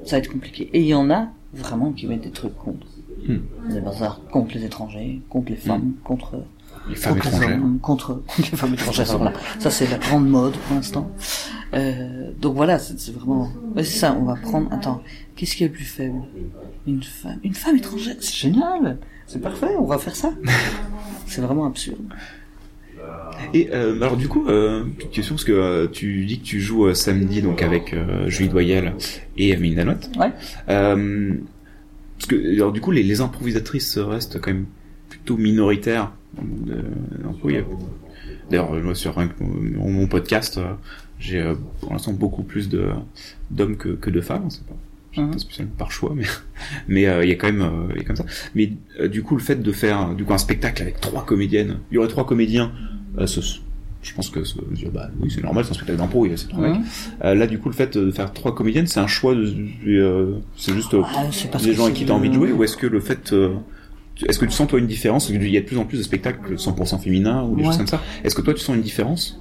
[0.06, 0.70] ça va être compliqué.
[0.74, 2.88] Et il y en a vraiment qui mettent des trucs contre.
[3.28, 3.40] Hmm.
[3.72, 6.44] Des bazars contre les étrangers, contre les femmes, contre
[6.90, 7.60] les femmes étrangères.
[7.82, 9.18] contre, contre les femmes étrangères.
[9.18, 9.34] voilà.
[9.60, 11.12] Ça, c'est la grande mode pour l'instant.
[11.74, 13.52] Euh, donc voilà, c'est vraiment.
[13.76, 14.72] ouais, c'est ça, on va prendre.
[14.72, 15.04] Attends,
[15.36, 16.22] qu'est-ce qui est le plus faible?
[16.88, 18.16] Une femme, une femme étrangère.
[18.20, 18.98] C'est génial.
[19.26, 19.76] C'est parfait.
[19.78, 20.34] On va faire ça.
[21.26, 22.00] c'est vraiment absurde.
[23.54, 26.60] Et euh, alors du coup, euh, petite question parce que euh, tu dis que tu
[26.60, 28.94] joues euh, samedi donc avec euh, Julie Doyel
[29.38, 30.10] et Amélie Danotte.
[30.18, 30.32] Ouais.
[30.70, 31.34] Euh,
[32.18, 34.66] parce que alors du coup les, les improvisatrices restent quand même
[35.10, 36.12] plutôt minoritaires.
[38.50, 40.74] D'ailleurs, moi sur mon, mon podcast, euh,
[41.20, 42.90] j'ai euh, pour l'instant beaucoup plus de
[43.52, 44.50] d'hommes que, que de femmes.
[44.50, 44.76] C'est pas,
[45.32, 46.24] pas spécialement par choix, mais
[46.88, 48.26] mais euh, il y a quand même euh, il y a comme ça.
[48.56, 51.80] Mais euh, du coup, le fait de faire du coup un spectacle avec trois comédiennes,
[51.92, 52.72] il y aurait trois comédiens.
[53.26, 53.60] ce-
[54.04, 54.60] je pense que ce-
[54.94, 56.82] bah, oui, c'est normal, c'est un spectacle d'impro, il y a ces trois mecs.
[57.26, 59.36] Euh, là, du coup, le fait de faire trois comédiennes, c'est un choix.
[59.36, 61.24] De, c'est juste Ah,
[61.66, 63.34] des gens qui t'as envie de jouer, ou est-ce que le fait
[64.26, 65.28] est-ce que tu sens toi une différence?
[65.28, 67.68] Qu'il y a de plus en plus de spectacles 100% féminins ou des Ouais.
[67.68, 68.02] choses comme ça.
[68.24, 69.40] Est-ce que toi tu sens une différence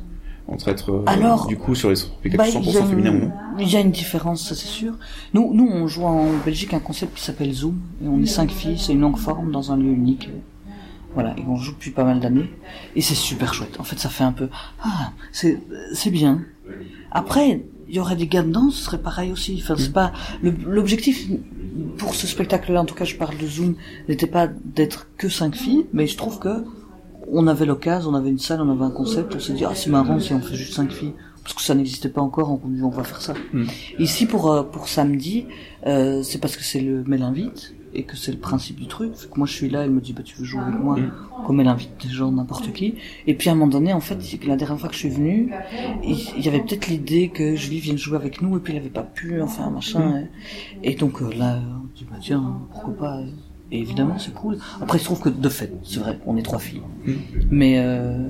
[0.48, 3.14] entre être euh, Alors, du coup sur les spectacles Bah, il y, 100% a féminins
[3.14, 3.32] ou non?
[3.58, 4.94] il y a une différence, ça c'est sûr.
[5.34, 8.50] Nous, nous, on joue en Belgique un concept qui s'appelle Zoom, et on est cinq
[8.50, 10.28] filles, c'est une longue forme dans un lieu unique.
[11.14, 12.50] Voilà, et on joue depuis pas mal d'années,
[12.94, 13.80] et c'est super chouette.
[13.80, 14.50] En fait, ça fait un peu,
[14.84, 15.58] ah, c'est,
[15.94, 16.42] c'est bien.
[17.10, 19.60] Après, il y aurait des gars dedans, ce serait pareil aussi.
[19.62, 20.12] Enfin, c'est pas,
[20.42, 21.28] le- l'objectif,
[21.98, 23.74] pour ce spectacle-là, en tout cas, je parle de Zoom,
[24.08, 26.64] n'était pas d'être que cinq filles, mais je trouve que
[27.32, 29.72] on avait l'occasion, on avait une salle, on avait un concept, on s'est dit, ah,
[29.74, 31.12] c'est marrant si on fait juste cinq filles.
[31.42, 33.34] Parce que ça n'existait pas encore, on on va faire ça.
[33.52, 33.64] Mm.
[34.00, 35.46] Ici, pour, euh, pour samedi,
[35.86, 39.14] euh, c'est parce que c'est le mail invite, et que c'est le principe du truc.
[39.14, 40.96] Fait que moi, je suis là, elle me dit, bah, tu veux jouer avec moi,
[40.98, 41.10] Mm.
[41.46, 42.94] comme elle invite des gens, n'importe qui.
[43.26, 45.50] Et puis, à un moment donné, en fait, la dernière fois que je suis venue,
[46.04, 48.90] il y avait peut-être l'idée que Julie vienne jouer avec nous, et puis elle avait
[48.90, 50.24] pas pu, enfin, machin.
[50.82, 53.20] Et, et donc, euh, là, on dit, bah, tiens, pourquoi pas.
[53.72, 54.58] Et évidemment, c'est cool.
[54.80, 56.82] Après, il se trouve que, de fait, c'est vrai, on est trois filles.
[57.06, 57.12] Mm.
[57.50, 58.28] Mais, euh,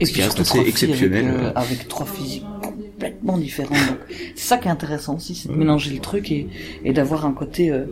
[0.00, 3.74] et reste surtout trois exceptionnel, Avec, euh, avec trois physiques complètement différents.
[3.74, 3.98] Donc,
[4.34, 6.48] c'est ça qui est intéressant aussi, c'est de mélanger le truc et,
[6.84, 7.84] et d'avoir un côté euh,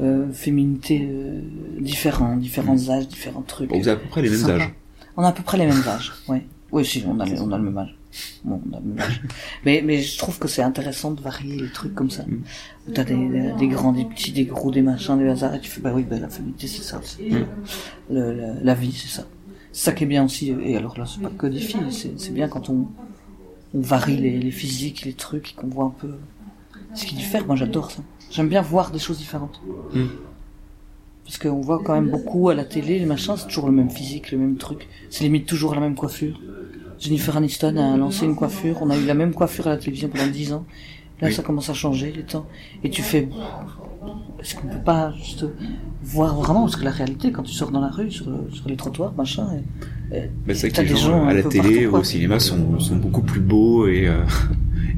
[0.00, 1.40] euh, féminité euh,
[1.80, 3.70] différent, différents âges, différents trucs.
[3.70, 4.70] Bon, Vous avez à peu près les mêmes âges.
[5.16, 6.46] On a à peu près les mêmes âges, ouais.
[6.70, 7.96] Oui, si, on a, les- on a le même âge.
[8.44, 9.22] Bon, on a le même âge.
[9.64, 12.24] Mais, mais je trouve que c'est intéressant de varier les trucs comme ça.
[12.24, 12.42] Mm.
[12.88, 15.60] Où T'as des, des, des grands, des petits, des gros, des machins, des hasards, et
[15.60, 17.00] tu fais, bah oui, bah, la féminité, c'est ça.
[17.20, 17.36] Mm.
[18.10, 19.26] Le, la, la vie, c'est ça.
[19.72, 20.54] C'est ça qui est bien aussi.
[20.62, 22.86] Et alors là, c'est pas que des filles, c'est bien quand on,
[23.74, 26.10] on varie les, les physiques, les trucs, et qu'on voit un peu
[26.94, 27.46] ce qui diffère.
[27.46, 28.02] Moi, j'adore ça.
[28.30, 29.60] J'aime bien voir des choses différentes.
[29.94, 30.06] Mm.
[31.24, 33.90] Parce qu'on voit quand même beaucoup à la télé, les machins, c'est toujours le même
[33.90, 34.88] physique, le même truc.
[35.10, 36.40] C'est limite toujours la même coiffure.
[36.98, 40.08] Jennifer Aniston a lancé une coiffure, on a eu la même coiffure à la télévision
[40.08, 40.64] pendant 10 ans.
[41.20, 42.46] Là, ça commence à changer, les temps.
[42.82, 43.28] Et tu fais,
[44.40, 45.44] est-ce qu'on peut pas juste
[46.02, 48.76] voir vraiment Parce que la réalité, quand tu sors dans la rue, sur, sur les
[48.76, 49.48] trottoirs, machin,
[50.12, 52.96] et, et bah, c'est que les gens, à la télé, ou au cinéma, sont, sont
[52.96, 54.22] beaucoup plus beaux et, euh,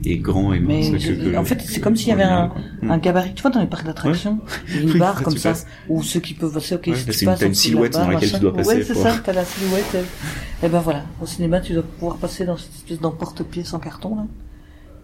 [0.05, 0.90] et grands et minces.
[0.90, 3.34] Que, en fait, c'est comme s'il y avait un, un, gabarit.
[3.34, 5.55] Tu vois, dans les parcs d'attractions, il une barre comme ça,
[5.88, 8.40] où ceux qui peuvent passer, ok, ouais, si tu passes, une silhouette dans laquelle tu
[8.40, 8.76] dois passer.
[8.76, 9.96] Ouais, c'est ça, t'as la silhouette.
[10.62, 14.16] Et ben voilà, au cinéma, tu dois pouvoir passer dans cette espèce d'emporte-pièce en carton,
[14.16, 14.26] là.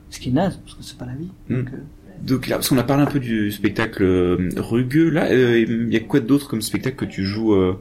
[0.09, 1.31] Ce qui est naze, parce que c'est pas la vie.
[1.49, 1.57] Mm.
[1.57, 1.77] Donc, euh...
[2.23, 5.87] Donc là, parce qu'on a parlé un peu du spectacle euh, rugueux, là, il euh,
[5.91, 7.79] y a quoi d'autre comme spectacle que tu joues euh,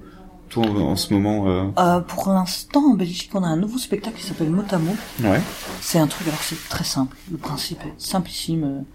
[0.64, 1.66] toi en, ce moment euh...
[1.78, 4.95] Euh, Pour l'instant, en Belgique, on a un nouveau spectacle qui s'appelle Motamo.
[5.22, 5.41] Ouais.
[5.82, 7.18] C'est un truc, alors c'est très simple.
[7.30, 8.86] Le principe est simplissime.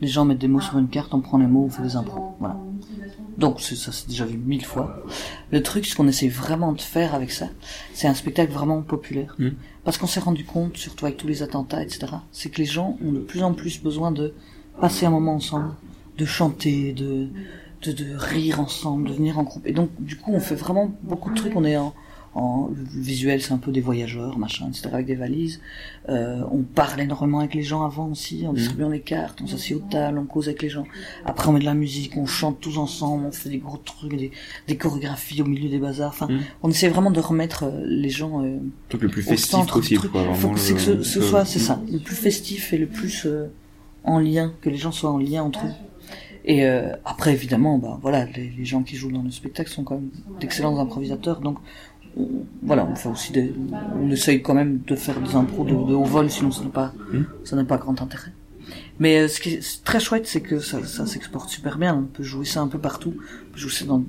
[0.00, 1.96] Les gens mettent des mots sur une carte, on prend les mots, on fait des
[1.96, 2.36] impros.
[2.38, 2.56] Voilà.
[3.36, 5.02] Donc ça c'est déjà vu mille fois.
[5.50, 7.46] Le truc, ce qu'on essaie vraiment de faire avec ça,
[7.94, 9.34] c'est un spectacle vraiment populaire.
[9.38, 9.48] Mmh.
[9.84, 12.96] Parce qu'on s'est rendu compte, surtout avec tous les attentats, etc., c'est que les gens
[13.04, 14.34] ont de plus en plus besoin de
[14.80, 15.72] passer un moment ensemble,
[16.16, 17.28] de chanter, de,
[17.82, 19.66] de, de rire ensemble, de venir en groupe.
[19.66, 21.54] Et donc, du coup, on fait vraiment beaucoup de trucs.
[21.56, 21.94] On est en,
[22.34, 25.60] en le visuel, c'est un peu des voyageurs, machin, etc., avec des valises.
[26.08, 29.74] Euh, on parle énormément avec les gens avant aussi, en distribuant les cartes, on s'assied
[29.76, 30.84] au table, on cause avec les gens.
[31.24, 34.14] Après, on met de la musique, on chante tous ensemble, on fait des gros trucs,
[34.16, 34.30] des,
[34.66, 36.10] des chorégraphies au milieu des bazars.
[36.10, 36.38] Enfin, Mm.
[36.62, 38.58] on essaie vraiment de remettre euh, les gens euh,
[38.92, 40.12] le plus au festif possible, truc.
[40.12, 40.34] quoi.
[40.34, 43.24] Faut que c'est que ce, ce soit, c'est ça, le plus festif et le plus
[43.26, 43.46] euh,
[44.04, 45.70] en lien, que les gens soient en lien entre eux.
[46.44, 49.84] Et euh, après, évidemment, bah voilà, les, les gens qui jouent dans le spectacle sont
[49.84, 50.08] quand même
[50.40, 51.58] d'excellents improvisateurs, donc
[52.16, 52.26] on-
[52.62, 53.52] voilà, on fait aussi des,
[54.00, 56.70] on essaye quand même de faire des impros de, de haut vol, sinon ça n'a
[56.70, 57.22] pas, Mm.
[57.44, 58.32] ça n'a pas grand intérêt.
[58.98, 61.94] Mais euh, ce qui est très chouette, c'est que ça, ça s'exporte super bien.
[61.94, 63.14] On peut jouer ça un peu partout.
[63.16, 64.02] On peut jouer ça dans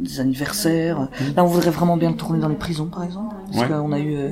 [0.00, 1.08] des anniversaires.
[1.36, 3.34] Là, on voudrait vraiment bien le tourner dans les prisons, par exemple.
[3.52, 3.68] Parce Ouais.
[3.68, 4.30] qu'on a eu, euh,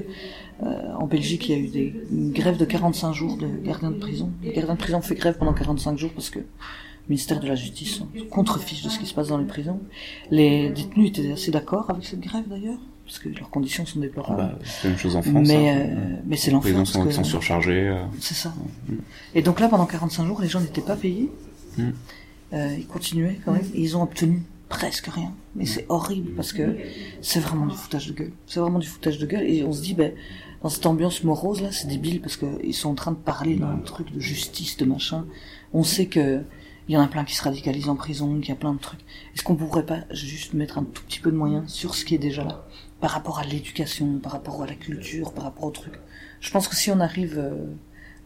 [0.65, 3.91] euh, en Belgique, il y a eu des, une grève de 45 jours de gardiens
[3.91, 4.31] de prison.
[4.43, 6.41] Les gardiens de prison fait grève pendant 45 jours parce que
[7.09, 9.81] ministère de la Justice se contrefiche de ce qui se passe dans les prisons.
[10.31, 14.39] Les détenus étaient assez d'accord avec cette grève, d'ailleurs, parce que leurs conditions sont déplorables.
[14.39, 15.47] Bah, c'est la même chose en France.
[15.49, 15.77] mais, hein.
[15.79, 16.73] euh, mais c'est les l'enfer.
[16.73, 17.89] gens parce sont, que- sont surchargés.
[17.89, 18.03] euh.
[18.21, 18.55] c'est ça.
[19.35, 21.31] Et donc là, pendant 45 jours, les gens n'étaient pas payés.
[21.77, 21.91] Mm.
[22.53, 23.65] Euh, ils continuaient quand même.
[23.75, 25.33] Et ils ont obtenu presque rien.
[25.57, 26.77] Mais c'est horrible parce que
[27.21, 28.33] c'est vraiment du foutage de gueule.
[28.47, 29.45] C'est vraiment du foutage de gueule.
[29.45, 30.13] Et on se dit, ben,
[30.63, 33.57] dans cette ambiance morose là, c'est débile parce que ils sont en train de parler
[33.57, 35.27] d'un truc de justice, de machin.
[35.75, 36.41] On sait que
[36.89, 38.79] il y en a plein qui se radicalisent en prison, qu'il y a plein de
[38.79, 39.01] trucs.
[39.35, 42.15] Est-ce qu'on pourrait pas juste mettre un tout petit peu de moyens sur ce qui
[42.15, 42.67] est déjà là?
[43.01, 45.95] Par rapport à l'éducation, par rapport à la culture, par rapport au truc
[46.41, 47.67] Je pense que si on arrive euh,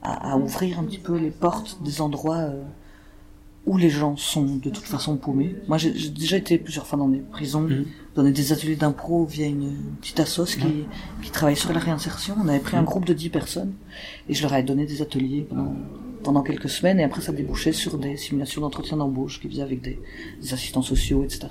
[0.03, 2.63] à, à ouvrir un petit peu les portes des endroits euh,
[3.69, 5.55] où les gens sont de toute façon paumés.
[5.69, 7.69] Moi, j'ai déjà été plusieurs fois dans des prisons,
[8.15, 10.87] donner des ateliers d'impro via une petite assoce qui,
[11.23, 12.35] qui travaille sur la réinsertion.
[12.43, 13.75] On avait pris un groupe de 10 personnes
[14.27, 15.75] et je leur avais donné des ateliers pendant,
[16.23, 19.81] pendant quelques semaines et après ça débouchait sur des simulations d'entretien d'embauche qu'ils faisaient avec
[19.81, 19.99] des,
[20.41, 21.49] des assistants sociaux, etc.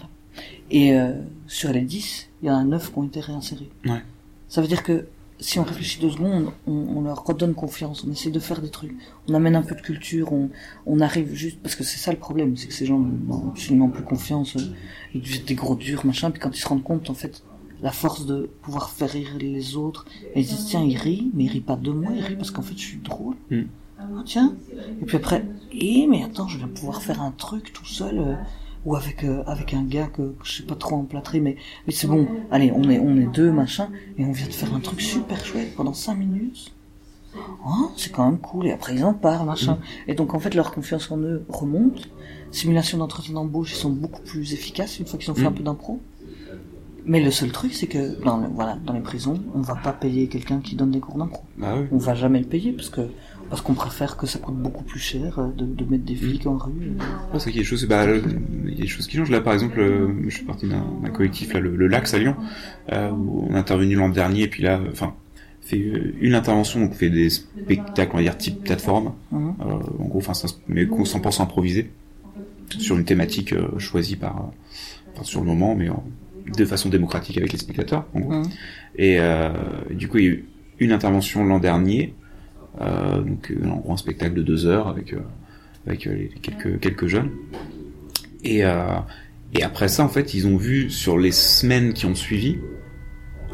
[0.70, 1.13] Et euh,
[1.47, 3.70] sur les 10, il y en a 9 qui ont été réinsérés.
[3.86, 4.01] Ouais.
[4.49, 5.07] Ça veut dire que
[5.39, 8.70] si on réfléchit deux secondes, on, on leur redonne confiance, on essaie de faire des
[8.70, 8.95] trucs,
[9.28, 10.49] on amène un peu de culture, on,
[10.86, 13.89] on arrive juste, parce que c'est ça le problème, c'est que ces gens n'ont absolument
[13.89, 14.74] plus confiance, euh,
[15.13, 17.43] ils deviennent des gros durs, machin, puis quand ils se rendent compte, en fait,
[17.82, 21.32] la force de pouvoir faire rire les autres, et ils se disent, tiens, il rit,
[21.34, 23.36] mais il rit pas de moi, il rit parce qu'en fait, je suis drôle.
[23.51, 23.63] Mm.
[24.00, 24.54] Ah, tiens.
[25.02, 28.36] Et puis après, eh, mais attends, je vais pouvoir faire un truc tout seul, euh,
[28.86, 31.93] ou avec euh, avec un gars que, que je sais pas trop emplâtrer, mais mais
[31.93, 32.28] c'est bon.
[32.52, 35.43] Allez, on est on est deux machin, et on vient de faire un truc super
[35.43, 36.72] chouette pendant cinq minutes.
[37.66, 38.68] Oh, c'est quand même cool.
[38.68, 39.78] Et après ils en parlent machin.
[40.08, 42.10] Et donc en fait leur confiance en eux remonte.
[42.52, 45.48] Simulation d'entretien d'embauche, ils sont beaucoup plus efficaces une fois qu'ils ont fait Mm.
[45.48, 46.00] un peu d'impro.
[47.06, 49.93] Mais le seul truc, c'est que dans, le- voilà, dans les prisons, on va pas
[49.93, 51.43] payer quelqu'un qui donne des cours d'impro.
[51.58, 51.88] Bah oui.
[51.91, 53.02] On va jamais le payer parce que
[53.50, 56.45] parce qu'on préfère que ça coûte beaucoup plus cher euh, de, de mettre des flics
[56.48, 56.72] en rue.
[57.00, 57.34] euh.
[57.34, 58.22] Ouais, c'est qu'il y a des choses, bah, le-
[58.66, 59.30] il y a des choses qui changent.
[59.32, 62.36] Là, par exemple, euh, je suis parti d'un collectif, là, le, le Lax à Lyon,
[62.91, 65.14] euh, où on est intervenu l'an dernier, et puis là, enfin,
[65.62, 65.78] fait
[66.22, 69.54] une intervention, donc fait des spectacles, on va dire, type plateforme, Mhm.
[69.62, 69.64] euh,
[70.00, 70.34] en gros, enfin,
[70.68, 71.89] mais qu'on 100% improvisé,
[72.78, 74.52] sur une thématique euh, choisie par,
[75.14, 76.04] enfin, sur le moment, mais en-
[76.58, 78.32] de façon démocratique avec les spectateurs, en gros.
[78.34, 78.43] Mhm.
[78.98, 79.50] Et euh,
[79.91, 80.45] du coup, il y a eu
[80.80, 82.14] une intervention l'an dernier,
[82.80, 85.19] donc euh, en gros un spectacle de deux heures avec euh,
[85.88, 87.30] avec euh, quelques quelques jeunes.
[88.43, 88.97] Et euh,
[89.53, 92.57] et après ça, en fait, ils ont vu sur les semaines qui ont suivi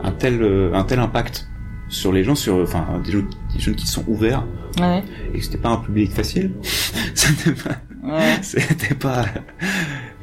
[0.03, 1.47] un tel euh, un tel impact
[1.89, 4.45] sur les gens, sur enfin des, jeunes- des jeunes qui sont ouverts
[4.81, 5.03] Ouais.
[5.35, 6.51] et c'était pas un public facile.
[7.13, 8.37] C'était pas Ouais.
[8.41, 9.23] c'était pas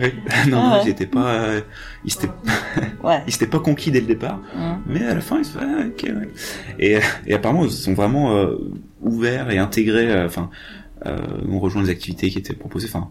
[0.00, 0.08] Oui.
[0.50, 0.82] non, Ah ouais.
[0.84, 1.60] ils étaient pas, euh,
[2.04, 2.30] ils s'étaient,
[3.04, 3.22] Ouais.
[3.26, 4.78] ils s'étaient pas conquis dès le départ, Hein.
[4.86, 6.28] mais à la fin ils se font, ah, ok, ouais.
[6.78, 8.56] Et, et apparemment ils sont vraiment euh,
[9.02, 10.10] ouverts et intégrés.
[10.10, 10.50] euh, Enfin,
[11.06, 11.16] euh,
[11.48, 12.88] on rejoint les activités qui étaient proposées.
[12.88, 13.08] Enfin,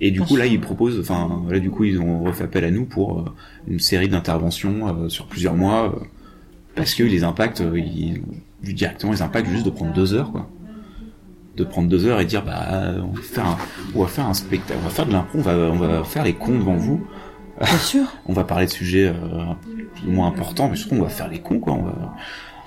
[0.00, 2.64] et du Bien coup là ils proposent, enfin là du coup ils ont refait appel
[2.64, 3.24] à nous pour euh,
[3.66, 5.98] une série d'interventions euh, sur plusieurs mois
[6.76, 8.22] parce que les impacts, ils
[8.62, 10.48] directement les impacts juste de prendre deux heures quoi
[11.58, 13.56] de prendre deux heures et dire bah on va faire un,
[13.94, 16.24] on va faire un spectacle, on va faire de l'impro, on va, on va faire
[16.24, 17.00] les cons devant vous,
[17.60, 18.04] Bien sûr.
[18.26, 19.14] on va parler de sujets euh,
[19.96, 21.74] plus ou moins importants, mais surtout on va faire les cons quoi.
[21.74, 22.14] On va...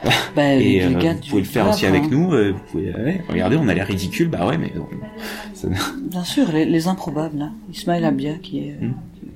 [0.36, 2.08] Bah, Et les euh, gars vous pouvez le faire aussi avec hein.
[2.10, 2.34] nous.
[2.34, 4.74] euh, vous pouvez, ouais, regardez, on a l'air ridicule, bah ouais, mais
[5.54, 5.68] ça-
[6.10, 7.50] Bien sûr, les, les improbables, là.
[7.72, 8.88] Ismaël Abia, qui est, euh,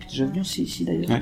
[0.08, 1.10] Qui est déjà venu aussi ici d'ailleurs.
[1.10, 1.22] Ouais.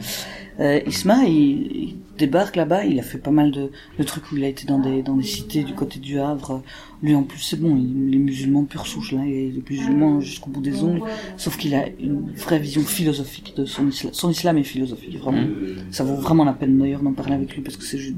[0.60, 4.38] Euh, Isma, il, il débarque là-bas, il a fait pas mal de, de trucs où
[4.38, 6.62] il a été dans des, dans des cités du côté du Havre.
[7.02, 10.22] Lui en plus, c'est bon, il, il est musulman pure souche, là, il est musulman
[10.22, 11.02] jusqu'au bout des ongles.
[11.38, 14.14] Sauf qu'il a une vraie vision philosophique de son islam.
[14.14, 15.48] Son islam est philosophique, vraiment.
[15.92, 18.16] Ça vaut vraiment la peine d'ailleurs d'en parler avec lui parce que c'est juste.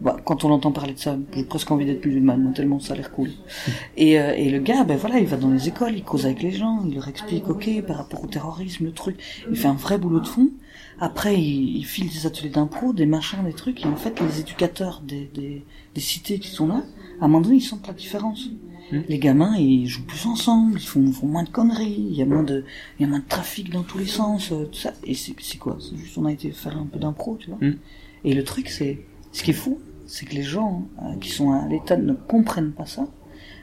[0.00, 2.94] Bah, quand on entend parler de ça, j'ai presque envie d'être musulmane, moi, tellement ça
[2.94, 3.30] a l'air cool.
[3.96, 6.42] Et, euh, et le gars, ben voilà, il va dans les écoles, il cause avec
[6.42, 9.18] les gens, il leur explique, ok, par rapport au terrorisme, le truc.
[9.50, 10.48] Il fait un vrai boulot de fond.
[10.98, 14.40] Après, il, il file des ateliers d'impro, des machins, des trucs, et en fait, les
[14.40, 16.82] éducateurs des, des, des cités qui sont là,
[17.20, 18.48] à un moment donné, ils sentent la différence.
[18.92, 19.00] Mm.
[19.08, 22.26] Les gamins, ils jouent plus ensemble, ils font, font moins de conneries, il y a
[22.26, 22.64] moins de,
[22.98, 24.92] il y a moins de trafic dans tous les sens, euh, tout ça.
[25.04, 25.78] Et c'est c'est quoi?
[25.80, 27.58] C'est juste, on a été faire un peu d'impro, tu vois?
[27.60, 27.76] Mm.
[28.24, 29.00] Et le truc, c'est,
[29.32, 29.78] ce qui est fou,
[30.10, 33.06] c'est que les gens euh, qui sont à l'État ne comprennent pas ça.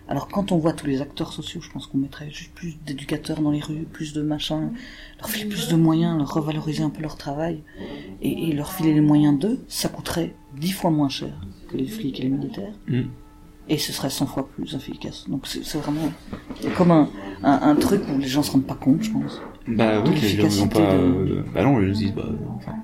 [0.09, 3.41] Alors quand on voit tous les acteurs sociaux, je pense qu'on mettrait juste plus d'éducateurs
[3.41, 4.71] dans les rues, plus de machins,
[5.19, 7.61] leur filer plus de moyens, leur revaloriser un peu leur travail,
[8.21, 11.33] et, et leur filer les moyens d'eux, ça coûterait dix fois moins cher
[11.69, 13.01] que les flics et les militaires, Mm.
[13.67, 15.25] et ce serait 100 fois plus efficace.
[15.27, 16.09] Donc c'est vraiment
[16.77, 17.09] comme un,
[17.43, 19.41] un, un truc où les gens se rendent pas compte, je pense.
[19.67, 22.75] bah oui, les gens pas, de- euh, bah non, ils se disent bah enfin.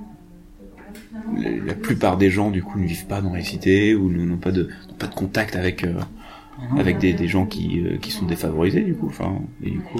[1.66, 4.52] La, plupart des gens du coup ne vivent pas dans les cités ou n'ont pas
[4.52, 5.94] de n'ont pas de contact avec euh,
[6.60, 6.80] Ah.
[6.80, 10.00] avec des, des gens qui, euh, qui sont défavorisés du coup enfin et du coup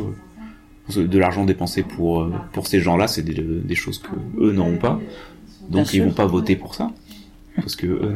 [0.98, 4.52] euh, de l'argent dépensé pour euh, pour ces gens-là c'est des, des choses que eux
[4.52, 5.00] n'auront pas.
[5.70, 6.92] Donc Bien ils vont pas voter pour ça.
[7.56, 8.16] Parce que eux,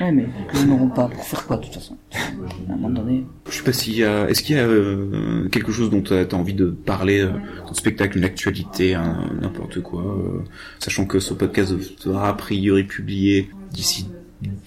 [0.00, 1.96] Ouais, mais ils n'auront pas pour faire quoi de toute façon?
[2.14, 3.24] À un moment donné.
[3.48, 6.14] je sais pas s'il y a est-ce qu'il y a euh, quelque chose dont tu
[6.14, 8.96] as envie de parler euh, dans le spectacle une actualité
[9.40, 10.42] n'importe quoi euh,
[10.78, 14.08] sachant que ce podcast sera a priori publié d'ici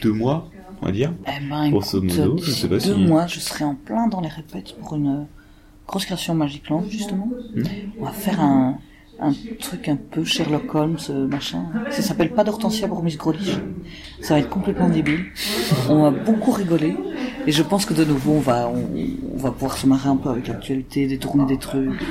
[0.01, 0.49] deux mois
[0.82, 1.11] on va dire?
[1.28, 4.07] Eh ben, Grosso modo, je d'ici sais pas deux si- mois, je serai en plein
[4.07, 5.23] dans les répètes pour une euh,
[5.88, 7.30] grosse création Magic Land, justement.
[7.55, 7.63] Hmm.
[7.99, 8.78] On va faire un,
[9.20, 11.63] un truc un peu Sherlock Holmes, euh, machin.
[11.89, 13.57] Ça s'appelle pas d'Hortensia pour Miss Grolich.
[14.22, 15.26] Ça va être complètement débile.
[15.89, 16.95] On va beaucoup rigoler.
[17.47, 18.84] Et je pense que de nouveau, on va, on,
[19.34, 22.01] on va pouvoir se marrer un peu avec l'actualité, détourner des trucs,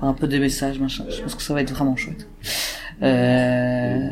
[0.00, 1.04] un peu des messages, machin.
[1.10, 2.28] Je pense que ça va être vraiment chouette.
[3.02, 4.08] Euh,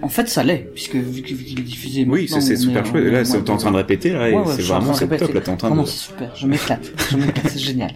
[0.00, 2.06] en fait, ça l'est, puisque vu qu'il est diffusé.
[2.08, 4.62] oui c'est super chouette là t'es en train de répéter là et Ouais, ouais, c'est
[4.62, 6.36] vraiment train de c'est top là t'es en train de c'est super.
[6.36, 6.92] Je m'éclate.
[7.10, 7.48] Je m'éclate.
[7.48, 7.90] c'est génial.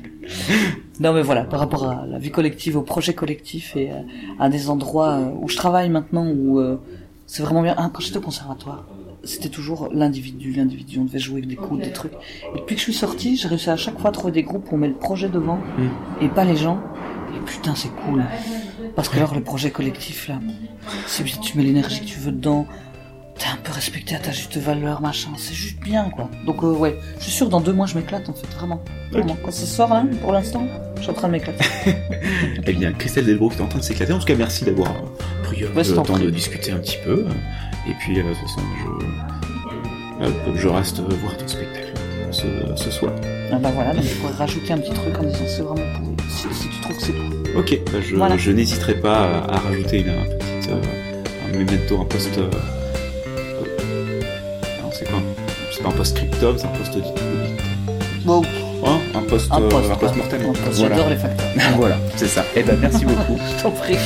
[1.01, 3.95] Non, mais voilà, par rapport à la vie collective, au projet collectif et euh,
[4.39, 6.77] à des endroits euh, où je travaille maintenant, où euh,
[7.27, 7.75] c'est vraiment bien.
[7.77, 8.85] Ah, quand j'étais au conservatoire,
[9.25, 10.99] c'était toujours l'individu, l'individu.
[11.01, 12.13] On devait jouer avec des coups, des trucs.
[12.55, 14.71] Et depuis que je suis sorti, j'ai réussi à chaque fois à trouver des groupes
[14.71, 16.25] où on met le projet devant Mm.
[16.25, 16.81] et pas les gens.
[17.35, 18.23] Et putain, c'est cool.
[18.95, 20.39] Parce que alors, le projet collectif, là,
[21.07, 22.67] c'est bien, tu mets l'énergie que tu veux dedans.
[23.39, 25.31] T'es un peu respecté à ta juste valeur, machin.
[25.37, 26.29] C'est juste bien, quoi.
[26.47, 28.81] Donc, euh, ouais, je suis sûr, dans deux mois, je m'éclate, en fait, vraiment.
[29.11, 29.37] Vraiment.
[29.43, 30.67] Quand ça sort, là, pour l'instant,
[30.97, 31.65] je suis en train de m'éclater.
[32.67, 34.13] Eh bien, Christelle Delbrook est en train de s'éclater.
[34.13, 34.93] En tout cas, merci d'avoir
[35.45, 37.27] pris euh, le temps de discuter un petit peu.
[37.89, 38.61] Et puis, euh, de toute façon,
[40.55, 41.93] je, je reste voir ton spectacle
[42.31, 43.13] ce, ce soir.
[43.51, 46.17] Ah bah voilà, donc je pourrais rajouter un petit truc en disant c'est vraiment pourri.
[46.31, 47.57] Si, si tu trouves que c'est pourri.
[47.57, 48.37] Ok, bah, je, Voilà.
[48.39, 50.81] je n'hésiterai pas à, à rajouter une, un petit euh,
[51.53, 52.39] un memento, un post.
[52.39, 52.49] euh,
[55.71, 57.13] c'est pas un post scriptum, c'est un post audit.
[58.25, 58.43] Bon,
[58.85, 60.43] Hein un post, un euh, post mortem.
[60.43, 60.97] Voilà.
[60.97, 61.47] J'adore les facteurs.
[61.77, 62.45] voilà, c'est ça.
[62.57, 63.39] Eh ben, merci beaucoup.
[63.59, 63.97] Je t'en prie.